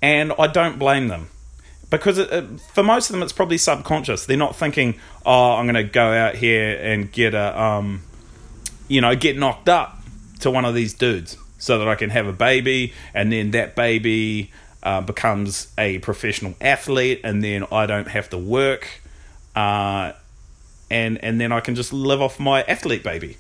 And 0.01 0.33
i 0.39 0.47
don't 0.47 0.79
blame 0.79 1.09
them 1.09 1.29
because 1.91 2.19
it, 2.19 2.31
it, 2.33 2.61
for 2.61 2.83
most 2.83 3.11
of 3.11 3.15
them 3.15 3.23
it's 3.23 3.33
probably 3.33 3.59
subconscious. 3.59 4.27
They're 4.27 4.37
not 4.37 4.57
thinking 4.57 4.99
oh 5.25 5.53
i'm 5.53 5.67
going 5.67 5.75
to 5.75 5.85
go 5.85 6.13
out 6.13 6.37
here 6.37 6.79
and 6.81 7.11
get 7.11 7.35
a 7.35 7.61
um 7.61 8.03
you 8.89 9.01
know 9.01 9.15
get 9.17 9.37
knocked 9.37 9.69
up 9.69 9.99
to 10.41 10.51
one 10.51 10.65
of 10.65 10.75
these 10.75 10.95
dudes 10.95 11.37
so 11.59 11.79
that 11.79 11.89
i 11.89 11.95
can 11.95 12.11
have 12.11 12.27
a 12.27 12.33
baby 12.33 12.93
and 13.15 13.33
then 13.33 13.53
that 13.53 13.75
baby 13.75 14.51
uh, 14.85 15.01
becomes 15.01 15.69
a 15.79 15.99
professional 15.99 16.55
athlete, 16.61 17.21
and 17.25 17.43
then 17.43 17.65
I 17.73 17.87
don't 17.87 18.09
have 18.09 18.29
to 18.31 18.39
work, 18.39 19.01
uh, 19.57 20.13
and 20.91 21.23
and 21.25 21.41
then 21.41 21.53
I 21.53 21.61
can 21.61 21.75
just 21.75 21.93
live 21.93 22.21
off 22.21 22.39
my 22.39 22.63
athlete 22.63 23.03
baby, 23.03 23.39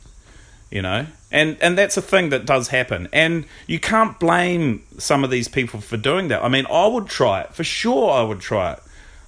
you 0.70 0.82
know. 0.82 1.06
And 1.30 1.58
and 1.60 1.76
that's 1.76 1.96
a 1.96 2.02
thing 2.02 2.30
that 2.30 2.46
does 2.46 2.68
happen, 2.68 3.08
and 3.12 3.44
you 3.66 3.78
can't 3.78 4.18
blame 4.18 4.84
some 4.98 5.22
of 5.22 5.30
these 5.30 5.48
people 5.48 5.80
for 5.80 5.96
doing 5.96 6.28
that. 6.28 6.42
I 6.42 6.48
mean, 6.48 6.66
I 6.70 6.86
would 6.86 7.08
try 7.08 7.42
it 7.42 7.54
for 7.54 7.64
sure. 7.64 8.10
I 8.10 8.22
would 8.22 8.40
try 8.40 8.72
it, 8.72 8.80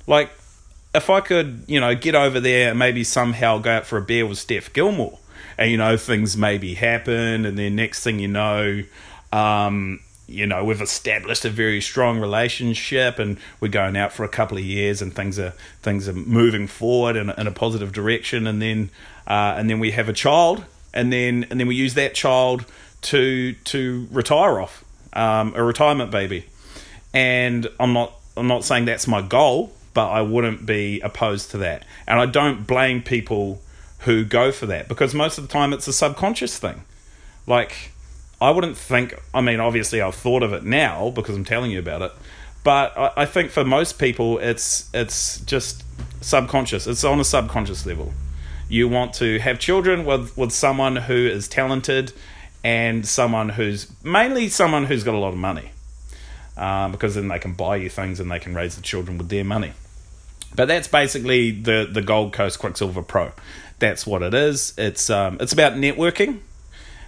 like 0.07 0.31
if 0.95 1.11
I 1.11 1.21
could, 1.21 1.65
you 1.67 1.79
know, 1.81 1.95
get 1.95 2.15
over 2.15 2.41
there 2.41 2.71
and 2.71 2.79
maybe 2.79 3.05
somehow 3.05 3.59
go 3.59 3.71
out 3.71 3.87
for 3.87 3.99
a 3.99 4.03
beer 4.03 4.25
with 4.25 4.39
Steph 4.39 4.73
Gilmore, 4.73 5.19
and 5.59 5.71
you 5.71 5.77
know 5.77 5.99
things 5.99 6.37
maybe 6.37 6.75
happen, 6.75 7.45
and 7.45 7.59
then 7.59 7.77
next 7.77 8.03
thing 8.03 8.21
you 8.21 8.29
know. 8.29 8.83
Um, 9.33 10.01
you 10.29 10.47
know 10.47 10.65
we've 10.65 10.83
established 10.83 11.45
a 11.45 11.51
very 11.51 11.81
strong 11.81 12.19
relationship 12.19 13.19
and 13.19 13.39
we're 13.61 13.69
going 13.69 13.97
out 13.97 14.13
for 14.13 14.25
a 14.25 14.29
couple 14.29 14.59
of 14.59 14.65
years 14.65 15.01
and 15.01 15.15
things 15.15 15.39
are 15.39 15.53
things 15.83 16.09
are 16.09 16.13
moving 16.13 16.67
forward 16.67 17.17
in, 17.17 17.31
in 17.31 17.47
a 17.47 17.53
positive 17.53 17.93
direction. 17.93 18.47
And 18.47 18.61
then 18.61 18.91
uh, 19.27 19.55
and 19.57 19.71
then 19.71 19.79
we 19.79 19.93
have 19.93 20.09
a 20.09 20.13
child 20.13 20.65
and 20.93 21.13
then 21.13 21.47
and 21.51 21.61
then 21.61 21.67
we 21.67 21.77
use 21.77 21.95
that 21.95 22.15
child 22.15 22.65
to 23.03 23.53
to 23.53 24.09
retire 24.11 24.61
off 24.61 24.85
um, 25.13 25.55
a 25.55 25.63
retirement 25.63 26.11
baby. 26.11 26.47
And 27.15 27.69
I'm 27.79 27.93
not 27.93 28.13
I'm 28.37 28.49
not 28.49 28.65
saying 28.65 28.87
that's 28.87 29.07
my 29.07 29.23
goal 29.23 29.73
but 29.95 30.11
I 30.11 30.21
wouldn't 30.21 30.67
be 30.67 31.01
opposed 31.01 31.53
to 31.53 31.59
that. 31.59 31.83
And 32.07 32.21
I 32.21 32.27
don't 32.27 32.67
blame 32.67 33.01
people 33.01 33.63
who 34.01 34.27
go 34.27 34.53
for 34.53 34.67
that 34.67 34.89
because 34.89 35.15
most 35.15 35.39
of 35.39 35.47
the 35.47 35.51
time 35.51 35.73
it's 35.73 35.89
a 35.89 35.93
subconscious 35.93 36.59
thing. 36.59 36.85
Like 37.47 37.93
I 38.41 38.51
wouldn't 38.51 38.77
think. 38.77 39.15
I 39.33 39.41
mean, 39.41 39.61
obviously, 39.61 40.01
I've 40.01 40.15
thought 40.15 40.43
of 40.43 40.53
it 40.53 40.65
now 40.65 41.11
because 41.11 41.35
I'm 41.35 41.45
telling 41.45 41.71
you 41.71 41.79
about 41.79 42.03
it. 42.03 42.13
But 42.65 42.97
I, 42.99 43.13
I 43.19 43.27
think 43.27 43.51
for 43.51 43.65
most 43.65 43.99
people, 43.99 44.39
it's 44.39 44.91
it's 44.93 45.41
just 45.41 45.85
subconscious. 46.21 46.87
It's 46.87 47.05
on 47.05 47.21
a 47.21 47.25
subconscious 47.25 47.87
level. 47.87 48.13
You 48.69 48.89
want 48.89 49.15
to 49.15 49.39
have 49.39 49.59
children 49.59 50.05
with 50.05 50.37
with 50.37 50.53
someone 50.53 50.97
who 50.97 51.15
is 51.15 51.49
talented 51.49 52.13
and 52.65 53.07
someone 53.07 53.51
who's 53.51 53.87
mainly 54.03 54.49
someone 54.49 54.87
who's 54.87 55.05
got 55.05 55.15
a 55.15 55.19
lot 55.19 55.29
of 55.29 55.39
money, 55.39 55.71
um, 56.57 56.93
because 56.93 57.15
then 57.15 57.29
they 57.29 57.39
can 57.39 57.53
buy 57.55 57.77
you 57.77 57.89
things 57.89 58.19
and 58.21 58.31
they 58.31 58.41
can 58.41 58.55
raise 58.55 58.75
the 58.75 58.83
children 58.83 59.17
with 59.17 59.29
their 59.29 59.45
money. 59.45 59.73
But 60.55 60.67
that's 60.67 60.89
basically 60.89 61.53
the 61.53 61.89
the 61.91 62.03
Gold 62.03 62.33
Coast 62.33 62.59
Quiksilver 62.59 63.03
Pro. 63.03 63.33
That's 63.79 64.07
what 64.07 64.23
it 64.23 64.35
is. 64.35 64.75
It's 64.77 65.09
um 65.09 65.39
it's 65.41 65.53
about 65.53 65.75
networking. 65.75 66.41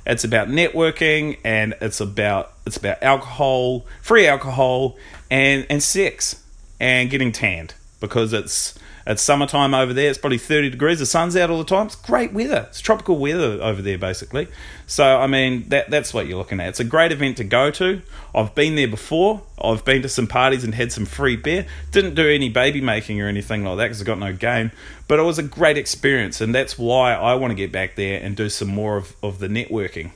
It's 0.08 0.24
about 0.24 0.48
networking 0.48 1.36
and 1.44 1.74
it's 1.80 2.00
about 2.00 2.54
it's 2.66 2.78
about 2.78 3.02
alcohol, 3.02 3.84
free 4.00 4.26
alcohol 4.26 4.96
and 5.30 5.66
and 5.68 5.82
sex 5.82 6.42
and 6.80 7.10
getting 7.10 7.30
tanned 7.30 7.74
because 8.00 8.32
it's 8.32 8.78
it's 9.08 9.22
summertime 9.22 9.72
over 9.72 9.94
there. 9.94 10.10
It's 10.10 10.18
probably 10.18 10.36
30 10.36 10.68
degrees. 10.68 10.98
The 10.98 11.06
sun's 11.06 11.34
out 11.34 11.48
all 11.48 11.56
the 11.56 11.64
time. 11.64 11.86
It's 11.86 11.96
great 11.96 12.34
weather. 12.34 12.66
It's 12.68 12.78
tropical 12.78 13.16
weather 13.16 13.58
over 13.62 13.80
there, 13.80 13.96
basically. 13.96 14.48
So, 14.86 15.18
I 15.18 15.26
mean, 15.26 15.66
that 15.70 15.88
that's 15.88 16.12
what 16.12 16.26
you're 16.26 16.36
looking 16.36 16.60
at. 16.60 16.68
It's 16.68 16.80
a 16.80 16.84
great 16.84 17.10
event 17.10 17.38
to 17.38 17.44
go 17.44 17.70
to. 17.70 18.02
I've 18.34 18.54
been 18.54 18.74
there 18.74 18.86
before. 18.86 19.40
I've 19.58 19.82
been 19.82 20.02
to 20.02 20.10
some 20.10 20.26
parties 20.26 20.62
and 20.62 20.74
had 20.74 20.92
some 20.92 21.06
free 21.06 21.36
beer. 21.36 21.66
Didn't 21.90 22.16
do 22.16 22.28
any 22.28 22.50
baby 22.50 22.82
making 22.82 23.18
or 23.22 23.28
anything 23.28 23.64
like 23.64 23.78
that 23.78 23.84
because 23.84 24.02
I 24.02 24.04
got 24.04 24.18
no 24.18 24.34
game. 24.34 24.72
But 25.08 25.18
it 25.18 25.22
was 25.22 25.38
a 25.38 25.42
great 25.42 25.78
experience, 25.78 26.42
and 26.42 26.54
that's 26.54 26.78
why 26.78 27.14
I 27.14 27.34
want 27.36 27.52
to 27.52 27.54
get 27.54 27.72
back 27.72 27.96
there 27.96 28.22
and 28.22 28.36
do 28.36 28.50
some 28.50 28.68
more 28.68 28.98
of, 28.98 29.16
of 29.22 29.38
the 29.38 29.48
networking. 29.48 30.10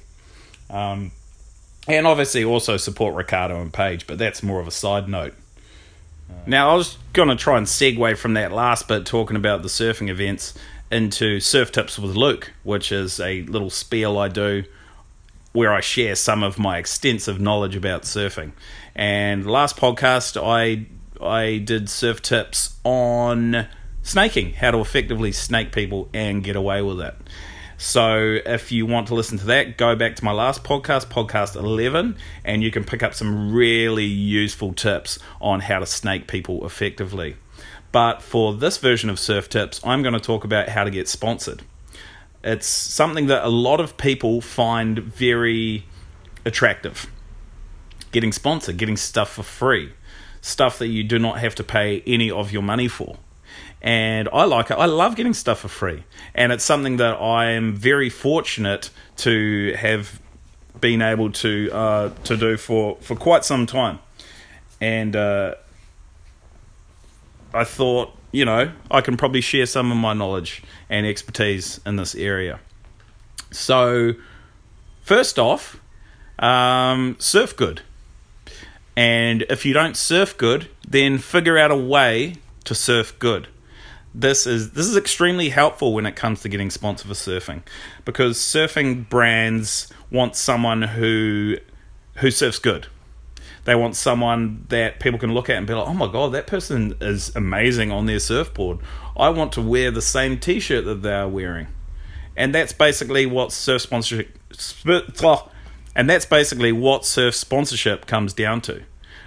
Um, 0.68 1.12
and 1.88 2.06
obviously 2.06 2.44
also 2.44 2.76
support 2.76 3.14
Ricardo 3.14 3.58
and 3.60 3.72
Paige, 3.72 4.06
but 4.06 4.18
that's 4.18 4.42
more 4.42 4.60
of 4.60 4.68
a 4.68 4.70
side 4.70 5.08
note. 5.08 5.34
Now, 6.46 6.70
I 6.70 6.74
was 6.74 6.98
going 7.12 7.28
to 7.28 7.36
try 7.36 7.58
and 7.58 7.66
segue 7.66 8.16
from 8.16 8.34
that 8.34 8.52
last 8.52 8.88
bit, 8.88 9.06
talking 9.06 9.36
about 9.36 9.62
the 9.62 9.68
surfing 9.68 10.08
events, 10.08 10.54
into 10.90 11.40
Surf 11.40 11.72
Tips 11.72 11.98
with 11.98 12.16
Luke, 12.16 12.52
which 12.64 12.92
is 12.92 13.20
a 13.20 13.42
little 13.42 13.70
spiel 13.70 14.18
I 14.18 14.28
do 14.28 14.64
where 15.52 15.72
I 15.72 15.80
share 15.80 16.14
some 16.14 16.42
of 16.42 16.58
my 16.58 16.78
extensive 16.78 17.40
knowledge 17.40 17.76
about 17.76 18.02
surfing. 18.02 18.52
And 18.94 19.46
last 19.46 19.76
podcast, 19.76 20.40
I 20.42 20.86
I 21.24 21.58
did 21.58 21.88
surf 21.88 22.20
tips 22.20 22.76
on 22.84 23.68
snaking, 24.02 24.54
how 24.54 24.72
to 24.72 24.78
effectively 24.78 25.30
snake 25.30 25.72
people 25.72 26.08
and 26.12 26.42
get 26.42 26.56
away 26.56 26.82
with 26.82 27.00
it. 27.00 27.14
So 27.82 28.38
if 28.46 28.70
you 28.70 28.86
want 28.86 29.08
to 29.08 29.16
listen 29.16 29.38
to 29.38 29.46
that, 29.46 29.76
go 29.76 29.96
back 29.96 30.14
to 30.14 30.24
my 30.24 30.30
last 30.30 30.62
podcast, 30.62 31.06
podcast 31.06 31.56
11, 31.56 32.16
and 32.44 32.62
you 32.62 32.70
can 32.70 32.84
pick 32.84 33.02
up 33.02 33.12
some 33.12 33.52
really 33.52 34.04
useful 34.04 34.72
tips 34.72 35.18
on 35.40 35.58
how 35.58 35.80
to 35.80 35.86
snake 35.86 36.28
people 36.28 36.64
effectively. 36.64 37.34
But 37.90 38.22
for 38.22 38.54
this 38.54 38.78
version 38.78 39.10
of 39.10 39.18
Surf 39.18 39.48
Tips, 39.48 39.80
I'm 39.82 40.00
going 40.02 40.14
to 40.14 40.20
talk 40.20 40.44
about 40.44 40.68
how 40.68 40.84
to 40.84 40.90
get 40.92 41.08
sponsored. 41.08 41.62
It's 42.44 42.68
something 42.68 43.26
that 43.26 43.44
a 43.44 43.48
lot 43.48 43.80
of 43.80 43.96
people 43.96 44.40
find 44.40 45.00
very 45.00 45.84
attractive. 46.44 47.10
Getting 48.12 48.30
sponsored, 48.30 48.76
getting 48.76 48.96
stuff 48.96 49.32
for 49.32 49.42
free, 49.42 49.92
stuff 50.40 50.78
that 50.78 50.86
you 50.86 51.02
do 51.02 51.18
not 51.18 51.40
have 51.40 51.56
to 51.56 51.64
pay 51.64 52.00
any 52.06 52.30
of 52.30 52.52
your 52.52 52.62
money 52.62 52.86
for 52.86 53.18
and 53.82 54.28
I 54.32 54.44
like 54.44 54.70
it. 54.70 54.74
I 54.74 54.86
love 54.86 55.16
getting 55.16 55.34
stuff 55.34 55.58
for 55.58 55.68
free, 55.68 56.04
and 56.34 56.52
it's 56.52 56.64
something 56.64 56.98
that 56.98 57.20
I 57.20 57.50
am 57.50 57.74
very 57.74 58.08
fortunate 58.08 58.90
to 59.18 59.74
have 59.76 60.20
been 60.80 61.02
able 61.02 61.32
to 61.32 61.70
uh, 61.72 62.10
to 62.24 62.36
do 62.36 62.56
for 62.56 62.96
for 63.00 63.16
quite 63.16 63.44
some 63.44 63.66
time, 63.66 63.98
and 64.80 65.16
uh, 65.16 65.56
I 67.52 67.64
thought 67.64 68.16
you 68.30 68.44
know 68.44 68.70
I 68.88 69.00
can 69.00 69.16
probably 69.16 69.40
share 69.40 69.66
some 69.66 69.90
of 69.90 69.98
my 69.98 70.12
knowledge 70.12 70.62
and 70.88 71.04
expertise 71.04 71.80
in 71.84 71.96
this 71.96 72.14
area. 72.14 72.60
So, 73.50 74.14
first 75.02 75.40
off, 75.40 75.80
um, 76.38 77.16
surf 77.18 77.56
good. 77.56 77.82
And 78.94 79.42
if 79.48 79.64
you 79.64 79.72
don't 79.72 79.96
surf 79.96 80.36
good, 80.36 80.68
then 80.86 81.16
figure 81.16 81.56
out 81.56 81.70
a 81.70 81.76
way 81.76 82.36
to 82.64 82.74
surf 82.74 83.18
good 83.18 83.48
this 84.14 84.46
is 84.46 84.72
this 84.72 84.86
is 84.86 84.96
extremely 84.96 85.48
helpful 85.48 85.94
when 85.94 86.06
it 86.06 86.16
comes 86.16 86.42
to 86.42 86.48
getting 86.48 86.70
sponsored 86.70 87.08
for 87.08 87.14
surfing 87.14 87.62
because 88.04 88.38
surfing 88.38 89.08
brands 89.08 89.88
want 90.10 90.36
someone 90.36 90.82
who 90.82 91.56
who 92.16 92.30
surfs 92.30 92.58
good. 92.58 92.88
They 93.64 93.74
want 93.74 93.94
someone 93.94 94.66
that 94.70 94.98
people 94.98 95.18
can 95.18 95.32
look 95.32 95.48
at 95.48 95.56
and 95.56 95.66
be 95.66 95.74
like 95.74 95.88
oh 95.88 95.94
my 95.94 96.10
god 96.10 96.32
that 96.32 96.46
person 96.46 96.94
is 97.00 97.34
amazing 97.34 97.90
on 97.90 98.06
their 98.06 98.18
surfboard. 98.18 98.78
I 99.16 99.30
want 99.30 99.52
to 99.52 99.62
wear 99.62 99.90
the 99.90 100.02
same 100.02 100.38
t-shirt 100.38 100.84
that 100.84 101.02
they 101.02 101.12
are 101.12 101.28
wearing. 101.28 101.68
And 102.36 102.54
that's 102.54 102.72
basically 102.72 103.26
what 103.26 103.52
surf 103.52 103.82
sponsorship 103.82 104.38
and 105.94 106.08
that's 106.08 106.24
basically 106.24 106.72
what 106.72 107.04
surf 107.04 107.34
sponsorship 107.34 108.06
comes 108.06 108.32
down 108.32 108.60
to 108.62 108.82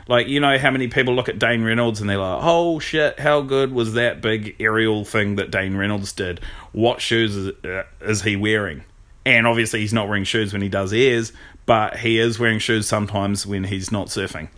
like, 0.07 0.27
you 0.27 0.39
know 0.39 0.57
how 0.57 0.71
many 0.71 0.87
people 0.87 1.15
look 1.15 1.29
at 1.29 1.39
Dane 1.39 1.63
Reynolds 1.63 1.99
and 1.99 2.09
they're 2.09 2.17
like, 2.17 2.39
oh 2.41 2.79
shit, 2.79 3.19
how 3.19 3.41
good 3.41 3.73
was 3.73 3.93
that 3.93 4.21
big 4.21 4.55
aerial 4.59 5.03
thing 5.03 5.35
that 5.37 5.51
Dane 5.51 5.75
Reynolds 5.75 6.11
did? 6.11 6.39
What 6.73 7.01
shoes 7.01 7.35
is, 7.35 7.53
uh, 7.65 7.83
is 8.01 8.21
he 8.21 8.35
wearing? 8.35 8.83
And 9.25 9.47
obviously, 9.47 9.79
he's 9.79 9.93
not 9.93 10.07
wearing 10.07 10.23
shoes 10.23 10.53
when 10.53 10.61
he 10.61 10.69
does 10.69 10.93
airs, 10.93 11.33
but 11.65 11.97
he 11.97 12.19
is 12.19 12.37
wearing 12.37 12.59
shoes 12.59 12.87
sometimes 12.87 13.47
when 13.47 13.63
he's 13.63 13.91
not 13.91 14.07
surfing. 14.07 14.49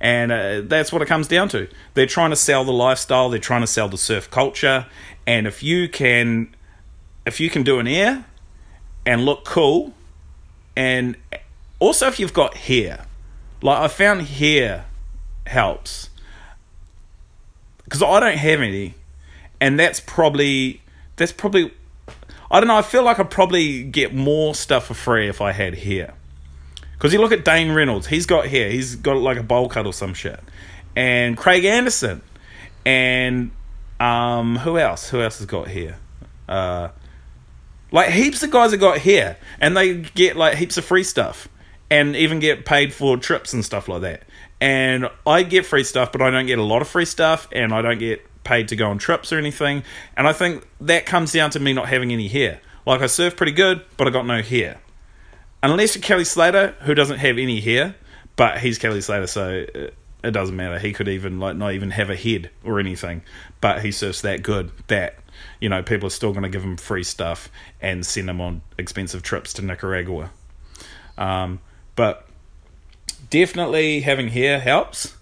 And 0.00 0.32
uh, 0.32 0.62
that's 0.64 0.92
what 0.92 1.02
it 1.02 1.06
comes 1.06 1.28
down 1.28 1.50
to. 1.50 1.68
They're 1.94 2.06
trying 2.06 2.30
to 2.30 2.36
sell 2.36 2.64
the 2.64 2.72
lifestyle, 2.72 3.28
they're 3.28 3.38
trying 3.38 3.60
to 3.62 3.66
sell 3.66 3.88
the 3.88 3.98
surf 3.98 4.30
culture. 4.30 4.86
And 5.26 5.46
if 5.46 5.62
you 5.62 5.88
can, 5.88 6.54
if 7.26 7.40
you 7.40 7.50
can 7.50 7.62
do 7.62 7.78
an 7.78 7.86
air 7.86 8.24
and 9.04 9.24
look 9.24 9.44
cool, 9.44 9.92
and 10.74 11.16
also 11.78 12.06
if 12.06 12.18
you've 12.18 12.34
got 12.34 12.54
hair, 12.56 13.05
like 13.66 13.80
I 13.80 13.88
found 13.88 14.22
hair 14.22 14.84
helps 15.44 16.08
because 17.82 18.00
I 18.00 18.20
don't 18.20 18.38
have 18.38 18.60
any, 18.60 18.94
and 19.60 19.78
that's 19.78 19.98
probably 19.98 20.82
that's 21.16 21.32
probably 21.32 21.72
I 22.48 22.60
don't 22.60 22.68
know. 22.68 22.76
I 22.76 22.82
feel 22.82 23.02
like 23.02 23.18
I'd 23.18 23.28
probably 23.28 23.82
get 23.82 24.14
more 24.14 24.54
stuff 24.54 24.86
for 24.86 24.94
free 24.94 25.28
if 25.28 25.40
I 25.40 25.50
had 25.50 25.74
hair. 25.74 26.14
Because 26.92 27.12
you 27.12 27.20
look 27.20 27.32
at 27.32 27.44
Dane 27.44 27.72
Reynolds, 27.72 28.06
he's 28.06 28.24
got 28.24 28.46
hair. 28.46 28.70
He's 28.70 28.94
got 28.94 29.16
like 29.16 29.36
a 29.36 29.42
bowl 29.42 29.68
cut 29.68 29.84
or 29.84 29.92
some 29.92 30.14
shit. 30.14 30.38
And 30.94 31.36
Craig 31.36 31.64
Anderson. 31.64 32.22
And 32.86 33.50
um, 33.98 34.58
who 34.58 34.78
else? 34.78 35.10
Who 35.10 35.20
else 35.20 35.38
has 35.38 35.46
got 35.46 35.66
hair? 35.66 35.98
Uh, 36.48 36.90
like 37.90 38.10
heaps 38.10 38.44
of 38.44 38.52
guys 38.52 38.70
have 38.70 38.80
got 38.80 38.98
hair. 38.98 39.36
And 39.60 39.76
they 39.76 39.94
get 39.96 40.36
like 40.36 40.56
heaps 40.56 40.78
of 40.78 40.84
free 40.84 41.02
stuff 41.02 41.48
and 41.90 42.16
even 42.16 42.40
get 42.40 42.64
paid 42.64 42.92
for 42.92 43.16
trips 43.16 43.52
and 43.52 43.64
stuff 43.64 43.88
like 43.88 44.02
that. 44.02 44.22
And 44.60 45.08
I 45.26 45.42
get 45.42 45.66
free 45.66 45.84
stuff, 45.84 46.12
but 46.12 46.22
I 46.22 46.30
don't 46.30 46.46
get 46.46 46.58
a 46.58 46.62
lot 46.62 46.82
of 46.82 46.88
free 46.88 47.04
stuff, 47.04 47.48
and 47.52 47.72
I 47.72 47.82
don't 47.82 47.98
get 47.98 48.24
paid 48.44 48.68
to 48.68 48.76
go 48.76 48.88
on 48.88 48.98
trips 48.98 49.32
or 49.32 49.38
anything. 49.38 49.82
And 50.16 50.26
I 50.26 50.32
think 50.32 50.66
that 50.80 51.04
comes 51.04 51.32
down 51.32 51.50
to 51.50 51.60
me 51.60 51.72
not 51.72 51.88
having 51.88 52.12
any 52.12 52.28
hair. 52.28 52.60
Like 52.86 53.02
I 53.02 53.06
surf 53.06 53.36
pretty 53.36 53.52
good, 53.52 53.84
but 53.96 54.06
I 54.06 54.10
got 54.10 54.26
no 54.26 54.40
hair. 54.40 54.80
Unless 55.62 55.96
you're 55.96 56.02
Kelly 56.02 56.24
Slater, 56.24 56.76
who 56.82 56.94
doesn't 56.94 57.18
have 57.18 57.38
any 57.38 57.60
hair, 57.60 57.96
but 58.36 58.58
he's 58.58 58.78
Kelly 58.78 59.00
Slater, 59.00 59.26
so 59.26 59.66
it 60.22 60.30
doesn't 60.30 60.56
matter. 60.56 60.78
He 60.78 60.92
could 60.92 61.08
even 61.08 61.40
like 61.40 61.56
not 61.56 61.72
even 61.72 61.90
have 61.90 62.10
a 62.10 62.16
head 62.16 62.50
or 62.64 62.78
anything, 62.78 63.22
but 63.60 63.82
he 63.82 63.90
surfs 63.92 64.22
that 64.22 64.42
good 64.42 64.70
that 64.88 65.16
you 65.60 65.68
know 65.68 65.82
people 65.82 66.06
are 66.06 66.10
still 66.10 66.32
going 66.32 66.42
to 66.42 66.48
give 66.48 66.62
him 66.62 66.76
free 66.76 67.02
stuff 67.02 67.50
and 67.80 68.04
send 68.04 68.28
him 68.30 68.40
on 68.40 68.62
expensive 68.78 69.22
trips 69.22 69.52
to 69.54 69.62
Nicaragua. 69.62 70.30
Um, 71.18 71.60
but 71.96 72.26
definitely 73.30 74.00
having 74.00 74.28
hair 74.28 74.60
helps, 74.60 75.16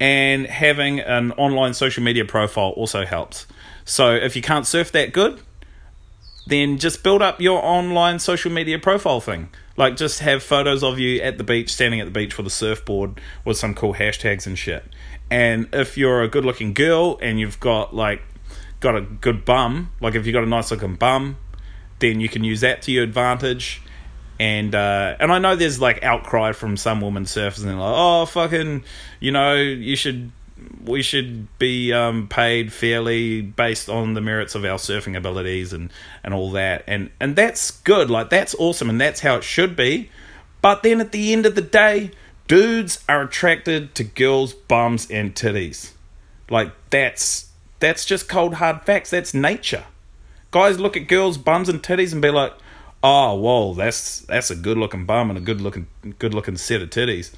and 0.00 0.46
having 0.46 1.00
an 1.00 1.32
online 1.32 1.72
social 1.72 2.02
media 2.02 2.24
profile 2.24 2.70
also 2.70 3.04
helps. 3.04 3.46
So 3.84 4.14
if 4.14 4.34
you 4.34 4.42
can't 4.42 4.66
surf 4.66 4.90
that 4.92 5.12
good, 5.12 5.40
then 6.46 6.78
just 6.78 7.02
build 7.02 7.22
up 7.22 7.40
your 7.40 7.64
online 7.64 8.18
social 8.18 8.50
media 8.50 8.78
profile 8.78 9.20
thing. 9.20 9.48
Like 9.76 9.96
just 9.96 10.20
have 10.20 10.42
photos 10.42 10.82
of 10.82 10.98
you 10.98 11.20
at 11.20 11.38
the 11.38 11.44
beach, 11.44 11.72
standing 11.72 12.00
at 12.00 12.04
the 12.04 12.10
beach 12.10 12.36
with 12.36 12.46
a 12.46 12.50
surfboard 12.50 13.20
with 13.44 13.56
some 13.56 13.74
cool 13.74 13.94
hashtags 13.94 14.46
and 14.46 14.58
shit. 14.58 14.84
And 15.30 15.68
if 15.72 15.96
you're 15.96 16.22
a 16.22 16.28
good 16.28 16.44
looking 16.44 16.74
girl 16.74 17.18
and 17.20 17.40
you've 17.40 17.60
got 17.60 17.94
like 17.94 18.22
got 18.80 18.96
a 18.96 19.00
good 19.00 19.44
bum, 19.44 19.90
like 20.00 20.14
if 20.14 20.26
you've 20.26 20.34
got 20.34 20.44
a 20.44 20.48
nice 20.48 20.70
looking 20.70 20.96
bum, 20.96 21.38
then 21.98 22.20
you 22.20 22.28
can 22.28 22.44
use 22.44 22.60
that 22.60 22.82
to 22.82 22.92
your 22.92 23.04
advantage 23.04 23.82
and 24.44 24.74
uh, 24.74 25.16
and 25.18 25.32
I 25.32 25.38
know 25.38 25.56
there's 25.56 25.80
like 25.80 26.04
outcry 26.04 26.52
from 26.52 26.76
some 26.76 27.00
women 27.00 27.24
surfers 27.24 27.60
and 27.60 27.68
they're 27.68 27.76
like, 27.76 27.94
oh 27.96 28.26
fucking, 28.26 28.84
you 29.18 29.32
know, 29.32 29.54
you 29.54 29.96
should 29.96 30.32
we 30.84 31.00
should 31.00 31.58
be 31.58 31.94
um, 31.94 32.28
paid 32.28 32.70
fairly 32.70 33.40
based 33.40 33.88
on 33.88 34.12
the 34.12 34.20
merits 34.20 34.54
of 34.54 34.66
our 34.66 34.76
surfing 34.76 35.16
abilities 35.16 35.72
and 35.72 35.90
and 36.22 36.34
all 36.34 36.50
that, 36.50 36.84
and 36.86 37.10
and 37.18 37.36
that's 37.36 37.70
good, 37.70 38.10
like 38.10 38.28
that's 38.28 38.54
awesome, 38.56 38.90
and 38.90 39.00
that's 39.00 39.20
how 39.20 39.36
it 39.36 39.44
should 39.44 39.76
be. 39.76 40.10
But 40.60 40.82
then 40.82 41.00
at 41.00 41.12
the 41.12 41.32
end 41.32 41.46
of 41.46 41.54
the 41.54 41.62
day, 41.62 42.10
dudes 42.46 43.02
are 43.08 43.22
attracted 43.22 43.94
to 43.94 44.04
girls' 44.04 44.52
bums 44.52 45.10
and 45.10 45.34
titties, 45.34 45.92
like 46.50 46.70
that's 46.90 47.50
that's 47.80 48.04
just 48.04 48.28
cold 48.28 48.54
hard 48.54 48.82
facts. 48.82 49.08
That's 49.08 49.32
nature. 49.32 49.84
Guys 50.50 50.78
look 50.78 50.98
at 50.98 51.08
girls' 51.08 51.38
bums 51.38 51.70
and 51.70 51.82
titties 51.82 52.12
and 52.12 52.20
be 52.20 52.30
like, 52.30 52.52
oh 53.04 53.34
whoa 53.36 53.74
that's 53.74 54.20
that's 54.20 54.50
a 54.50 54.56
good 54.56 54.76
looking 54.76 55.06
bum 55.06 55.30
and 55.30 55.38
a 55.38 55.42
good 55.42 55.60
looking 55.60 55.86
good 56.18 56.34
looking 56.34 56.56
set 56.56 56.82
of 56.82 56.90
titties 56.90 57.32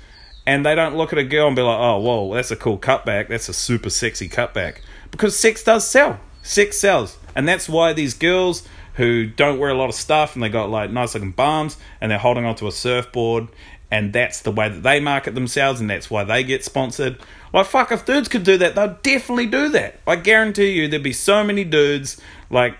and 0.47 0.65
they 0.65 0.75
don't 0.75 0.97
look 0.97 1.13
at 1.13 1.19
a 1.19 1.25
girl 1.25 1.49
and 1.49 1.57
be 1.57 1.61
like 1.61 1.79
oh 1.79 1.99
whoa 1.99 2.35
that's 2.35 2.51
a 2.51 2.57
cool 2.57 2.79
cutback 2.79 3.29
that's 3.29 3.51
a 3.51 3.53
super 3.53 3.91
sexy 3.91 4.29
cutback 4.29 4.79
because 5.11 5.39
sex 5.39 5.63
does 5.65 5.89
sell. 5.89 6.19
Sex 6.43 6.77
sells, 6.77 7.19
and 7.35 7.49
that's 7.49 7.69
why 7.69 7.93
these 7.93 8.15
girls 8.15 8.67
who 8.95 9.27
don't 9.27 9.59
wear 9.59 9.71
a 9.71 9.75
lot 9.75 9.89
of 9.89 9.95
stuff 9.95 10.35
and 10.35 10.43
they 10.43 10.49
got 10.49 10.71
like 10.71 10.91
nice 10.91 11.15
looking 11.15 11.33
bums 11.33 11.77
and 12.01 12.11
they're 12.11 12.19
holding 12.19 12.45
onto 12.45 12.67
a 12.67 12.73
surfboard 12.73 13.49
and 13.91 14.13
that's 14.13 14.41
the 14.41 14.51
way 14.51 14.69
that 14.69 14.83
they 14.83 15.01
market 15.01 15.35
themselves 15.35 15.81
and 15.81 15.91
that's 15.91 16.09
why 16.09 16.25
they 16.25 16.43
get 16.43 16.65
sponsored. 16.65 17.19
Like 17.53 17.67
fuck, 17.67 17.93
if 17.93 18.07
dudes 18.07 18.29
could 18.29 18.45
do 18.45 18.57
that, 18.59 18.75
they'd 18.75 19.03
definitely 19.03 19.47
do 19.47 19.69
that. 19.71 20.01
I 20.07 20.17
guarantee 20.17 20.71
you, 20.71 20.89
there'd 20.89 21.03
be 21.03 21.13
so 21.13 21.45
many 21.45 21.65
dudes 21.65 22.21
like 22.49 22.77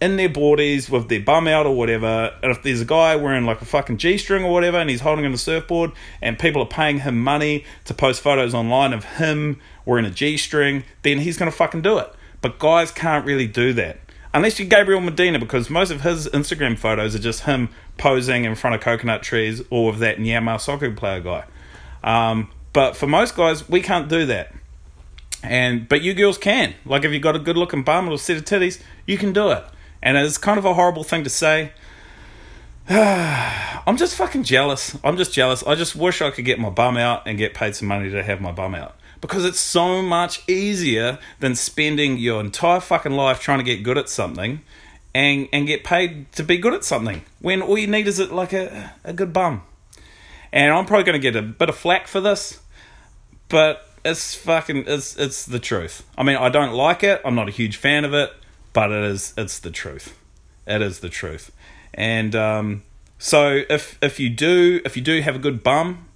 in 0.00 0.16
their 0.16 0.28
boardies 0.28 0.88
with 0.88 1.08
their 1.08 1.20
bum 1.20 1.48
out 1.48 1.66
or 1.66 1.74
whatever. 1.74 2.32
And 2.42 2.52
if 2.52 2.62
there's 2.62 2.80
a 2.80 2.84
guy 2.84 3.16
wearing 3.16 3.44
like 3.44 3.60
a 3.60 3.64
fucking 3.64 3.98
G 3.98 4.16
string 4.16 4.44
or 4.44 4.52
whatever 4.52 4.78
and 4.78 4.88
he's 4.88 5.00
holding 5.00 5.24
on 5.24 5.32
a 5.32 5.38
surfboard 5.38 5.92
and 6.22 6.38
people 6.38 6.62
are 6.62 6.68
paying 6.68 7.00
him 7.00 7.22
money 7.22 7.64
to 7.86 7.94
post 7.94 8.20
photos 8.20 8.54
online 8.54 8.92
of 8.92 9.04
him 9.04 9.60
wearing 9.84 10.04
a 10.04 10.10
G 10.10 10.36
string, 10.36 10.84
then 11.02 11.18
he's 11.18 11.36
gonna 11.36 11.50
fucking 11.50 11.82
do 11.82 11.98
it. 11.98 12.12
But 12.40 12.58
guys 12.58 12.92
can't 12.92 13.26
really 13.26 13.48
do 13.48 13.72
that. 13.74 13.98
Unless 14.32 14.58
you're 14.58 14.68
Gabriel 14.68 15.00
Medina, 15.00 15.38
because 15.38 15.70
most 15.70 15.90
of 15.90 16.02
his 16.02 16.28
Instagram 16.28 16.78
photos 16.78 17.14
are 17.14 17.18
just 17.18 17.40
him 17.40 17.70
posing 17.96 18.44
in 18.44 18.54
front 18.54 18.76
of 18.76 18.82
coconut 18.82 19.22
trees 19.22 19.62
or 19.70 19.90
with 19.90 20.00
that 20.00 20.18
Neymar 20.18 20.60
soccer 20.60 20.90
player 20.92 21.20
guy. 21.20 21.44
Um, 22.04 22.50
but 22.72 22.96
for 22.96 23.06
most 23.06 23.34
guys, 23.34 23.68
we 23.68 23.80
can't 23.80 24.08
do 24.08 24.26
that. 24.26 24.54
And 25.42 25.88
but 25.88 26.02
you 26.02 26.14
girls 26.14 26.38
can. 26.38 26.74
Like 26.84 27.04
if 27.04 27.12
you've 27.12 27.22
got 27.22 27.36
a 27.36 27.40
good 27.40 27.56
looking 27.56 27.82
bum 27.82 28.08
or 28.08 28.14
a 28.14 28.18
set 28.18 28.36
of 28.36 28.44
titties, 28.44 28.80
you 29.06 29.16
can 29.16 29.32
do 29.32 29.50
it. 29.50 29.64
And 30.02 30.16
it's 30.16 30.38
kind 30.38 30.58
of 30.58 30.64
a 30.64 30.74
horrible 30.74 31.04
thing 31.04 31.24
to 31.24 31.30
say. 31.30 31.72
I'm 32.88 33.96
just 33.96 34.14
fucking 34.14 34.44
jealous. 34.44 34.96
I'm 35.04 35.16
just 35.16 35.32
jealous. 35.32 35.62
I 35.62 35.74
just 35.74 35.94
wish 35.94 36.22
I 36.22 36.30
could 36.30 36.44
get 36.44 36.58
my 36.58 36.70
bum 36.70 36.96
out 36.96 37.26
and 37.26 37.36
get 37.36 37.54
paid 37.54 37.74
some 37.76 37.88
money 37.88 38.10
to 38.10 38.22
have 38.22 38.40
my 38.40 38.52
bum 38.52 38.74
out 38.74 38.96
because 39.20 39.44
it's 39.44 39.60
so 39.60 40.02
much 40.02 40.42
easier 40.48 41.18
than 41.40 41.54
spending 41.54 42.18
your 42.18 42.40
entire 42.40 42.80
fucking 42.80 43.12
life 43.12 43.40
trying 43.40 43.58
to 43.58 43.64
get 43.64 43.82
good 43.82 43.98
at 43.98 44.08
something 44.08 44.62
and 45.14 45.48
and 45.52 45.66
get 45.66 45.84
paid 45.84 46.30
to 46.32 46.42
be 46.42 46.58
good 46.58 46.74
at 46.74 46.84
something 46.84 47.22
when 47.40 47.62
all 47.62 47.78
you 47.78 47.86
need 47.86 48.06
is 48.06 48.20
like 48.30 48.52
a, 48.52 48.92
a 49.04 49.12
good 49.12 49.32
bum. 49.32 49.62
And 50.52 50.72
I'm 50.72 50.86
probably 50.86 51.04
going 51.04 51.20
to 51.20 51.22
get 51.32 51.36
a 51.36 51.42
bit 51.42 51.68
of 51.68 51.76
flack 51.76 52.06
for 52.06 52.20
this, 52.20 52.58
but 53.48 53.86
it's 54.04 54.34
fucking 54.34 54.84
it's 54.86 55.16
it's 55.16 55.44
the 55.44 55.58
truth. 55.58 56.06
I 56.16 56.22
mean, 56.22 56.36
I 56.36 56.48
don't 56.48 56.72
like 56.72 57.02
it. 57.02 57.20
I'm 57.24 57.34
not 57.34 57.48
a 57.48 57.52
huge 57.52 57.76
fan 57.76 58.04
of 58.04 58.14
it, 58.14 58.32
but 58.78 58.92
it 58.92 59.02
is 59.02 59.34
it's 59.36 59.58
the 59.58 59.72
truth. 59.72 60.16
It 60.64 60.82
is 60.82 61.00
the 61.00 61.08
truth. 61.08 61.50
And 61.92 62.36
um, 62.36 62.84
so 63.18 63.62
if 63.68 63.98
if 64.00 64.20
you 64.20 64.30
do 64.30 64.80
if 64.84 64.96
you 64.96 65.02
do 65.02 65.20
have 65.20 65.34
a 65.34 65.40
good 65.40 65.64
bum 65.64 66.06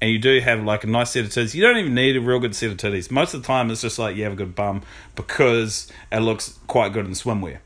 and 0.00 0.08
you 0.08 0.20
do 0.20 0.38
have 0.38 0.62
like 0.62 0.84
a 0.84 0.86
nice 0.86 1.10
set 1.10 1.24
of 1.24 1.30
titties, 1.30 1.52
you 1.52 1.62
don't 1.62 1.78
even 1.78 1.96
need 1.96 2.16
a 2.16 2.20
real 2.20 2.38
good 2.38 2.54
set 2.54 2.70
of 2.70 2.76
titties. 2.76 3.10
Most 3.10 3.34
of 3.34 3.42
the 3.42 3.46
time, 3.48 3.72
it's 3.72 3.82
just 3.82 3.98
like 3.98 4.14
you 4.14 4.22
have 4.22 4.34
a 4.34 4.36
good 4.36 4.54
bum 4.54 4.82
because 5.16 5.90
it 6.12 6.20
looks 6.20 6.60
quite 6.68 6.92
good 6.92 7.06
in 7.06 7.10
swimwear. 7.10 7.58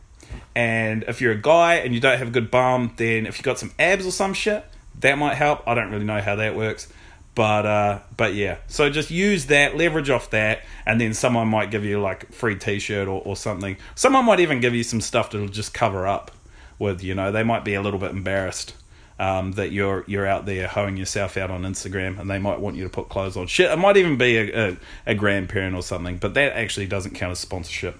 And 0.55 1.05
if 1.07 1.21
you're 1.21 1.33
a 1.33 1.43
guy 1.43 1.75
and 1.75 1.93
you 1.93 2.01
don't 2.01 2.17
have 2.17 2.29
a 2.29 2.31
good 2.31 2.51
bum, 2.51 2.95
then 2.97 3.27
if 3.27 3.37
you 3.37 3.43
got 3.43 3.59
some 3.59 3.73
abs 3.79 4.07
or 4.07 4.11
some 4.11 4.33
shit, 4.33 4.65
that 5.01 5.19
might 5.19 5.35
help. 5.35 5.69
I 5.69 5.75
don't 5.75 5.91
really 5.91 6.07
know 6.07 6.23
how 6.23 6.37
that 6.37 6.57
works. 6.57 6.91
But 7.37 7.67
uh, 7.67 7.99
but 8.17 8.35
yeah, 8.35 8.57
so 8.67 8.89
just 8.89 9.11
use 9.11 9.47
that, 9.47 9.77
leverage 9.77 10.09
off 10.09 10.31
that, 10.31 10.63
and 10.87 10.99
then 10.99 11.13
someone 11.13 11.49
might 11.49 11.71
give 11.71 11.85
you 11.85 12.01
like 12.01 12.33
free 12.33 12.57
T-shirt 12.57 13.07
or, 13.09 13.21
or 13.27 13.37
something. 13.37 13.77
Someone 13.95 14.25
might 14.25 14.41
even 14.41 14.61
give 14.61 14.75
you 14.75 14.83
some 14.83 15.03
stuff 15.03 15.31
that'll 15.31 15.49
just 15.49 15.75
cover 15.75 16.07
up 16.07 16.31
with. 16.79 17.03
You 17.03 17.15
know, 17.15 17.31
they 17.31 17.43
might 17.43 17.63
be 17.63 17.75
a 17.75 17.83
little 17.83 18.01
bit 18.01 18.13
embarrassed 18.13 18.75
um, 19.19 19.53
that 19.53 19.71
you're 19.71 20.03
you're 20.07 20.27
out 20.27 20.47
there 20.47 20.67
hoeing 20.67 20.97
yourself 20.97 21.37
out 21.37 21.51
on 21.51 21.63
Instagram, 21.65 22.19
and 22.19 22.31
they 22.31 22.39
might 22.39 22.59
want 22.59 22.77
you 22.77 22.85
to 22.85 22.91
put 22.91 23.11
clothes 23.11 23.37
on. 23.37 23.49
Shit, 23.49 23.71
it 23.71 23.77
might 23.77 23.99
even 23.99 24.17
be 24.17 24.39
a, 24.39 24.71
a, 24.71 24.77
a 25.09 25.15
grandparent 25.15 25.77
or 25.77 25.83
something, 25.83 26.17
but 26.17 26.33
that 26.33 26.55
actually 26.55 26.87
doesn't 26.87 27.15
count 27.15 27.33
as 27.33 27.39
sponsorship. 27.39 27.99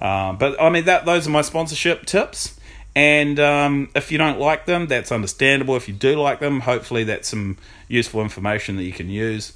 Um, 0.00 0.38
but 0.38 0.60
I 0.62 0.70
mean, 0.70 0.84
that 0.84 1.04
those 1.04 1.26
are 1.26 1.30
my 1.30 1.42
sponsorship 1.42 2.06
tips. 2.06 2.57
And 2.98 3.38
um, 3.38 3.90
if 3.94 4.10
you 4.10 4.18
don't 4.18 4.40
like 4.40 4.66
them, 4.66 4.88
that's 4.88 5.12
understandable. 5.12 5.76
If 5.76 5.86
you 5.86 5.94
do 5.94 6.20
like 6.20 6.40
them, 6.40 6.58
hopefully 6.58 7.04
that's 7.04 7.28
some 7.28 7.56
useful 7.86 8.22
information 8.22 8.74
that 8.76 8.82
you 8.82 8.92
can 8.92 9.08
use. 9.08 9.52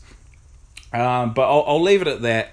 Um, 0.93 1.35
but 1.35 1.51
I'll, 1.51 1.65
I'll, 1.67 1.83
leave 1.83 2.03
it 2.03 2.07
at 2.07 2.23
that. 2.23 2.53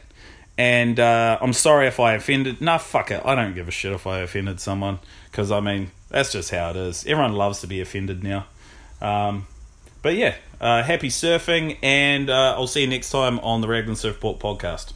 And 0.58 0.99
uh, 0.99 1.38
I'm 1.39 1.54
sorry 1.54 1.86
if 1.86 1.99
I 1.99 2.15
offended. 2.15 2.60
Nah, 2.60 2.80
fuck 2.80 3.12
it. 3.12 3.21
I 3.23 3.36
don't 3.36 3.54
give 3.54 3.67
a 3.67 3.71
shit 3.71 3.93
if 3.93 4.08
I 4.08 4.21
offended 4.21 4.60
someone. 4.60 4.97
Because, 5.30 5.52
I 5.52 5.60
mean, 5.60 5.91
that's 6.10 6.32
just 6.32 6.49
how 6.49 6.71
it 6.71 6.75
is. 6.75 7.06
Everyone 7.06 7.34
loves 7.34 7.62
to 7.62 7.67
be 7.67 7.82
offended 7.82 8.23
now. 8.23 8.47
Um, 8.99 9.45
but 10.02 10.15
yeah, 10.15 10.38
uh, 10.60 10.82
happy 10.82 11.10
surfing, 11.10 11.78
and 11.84 12.32
uh, 12.32 12.56
I'll 12.58 12.65
see 12.65 12.82
you 12.82 12.88
next 12.88 13.12
time 13.12 13.38
on 13.41 13.62
the 13.62 13.67
Raglan 13.67 13.95
Surf 13.95 14.15
Report 14.15 14.39
podcast. 14.39 14.93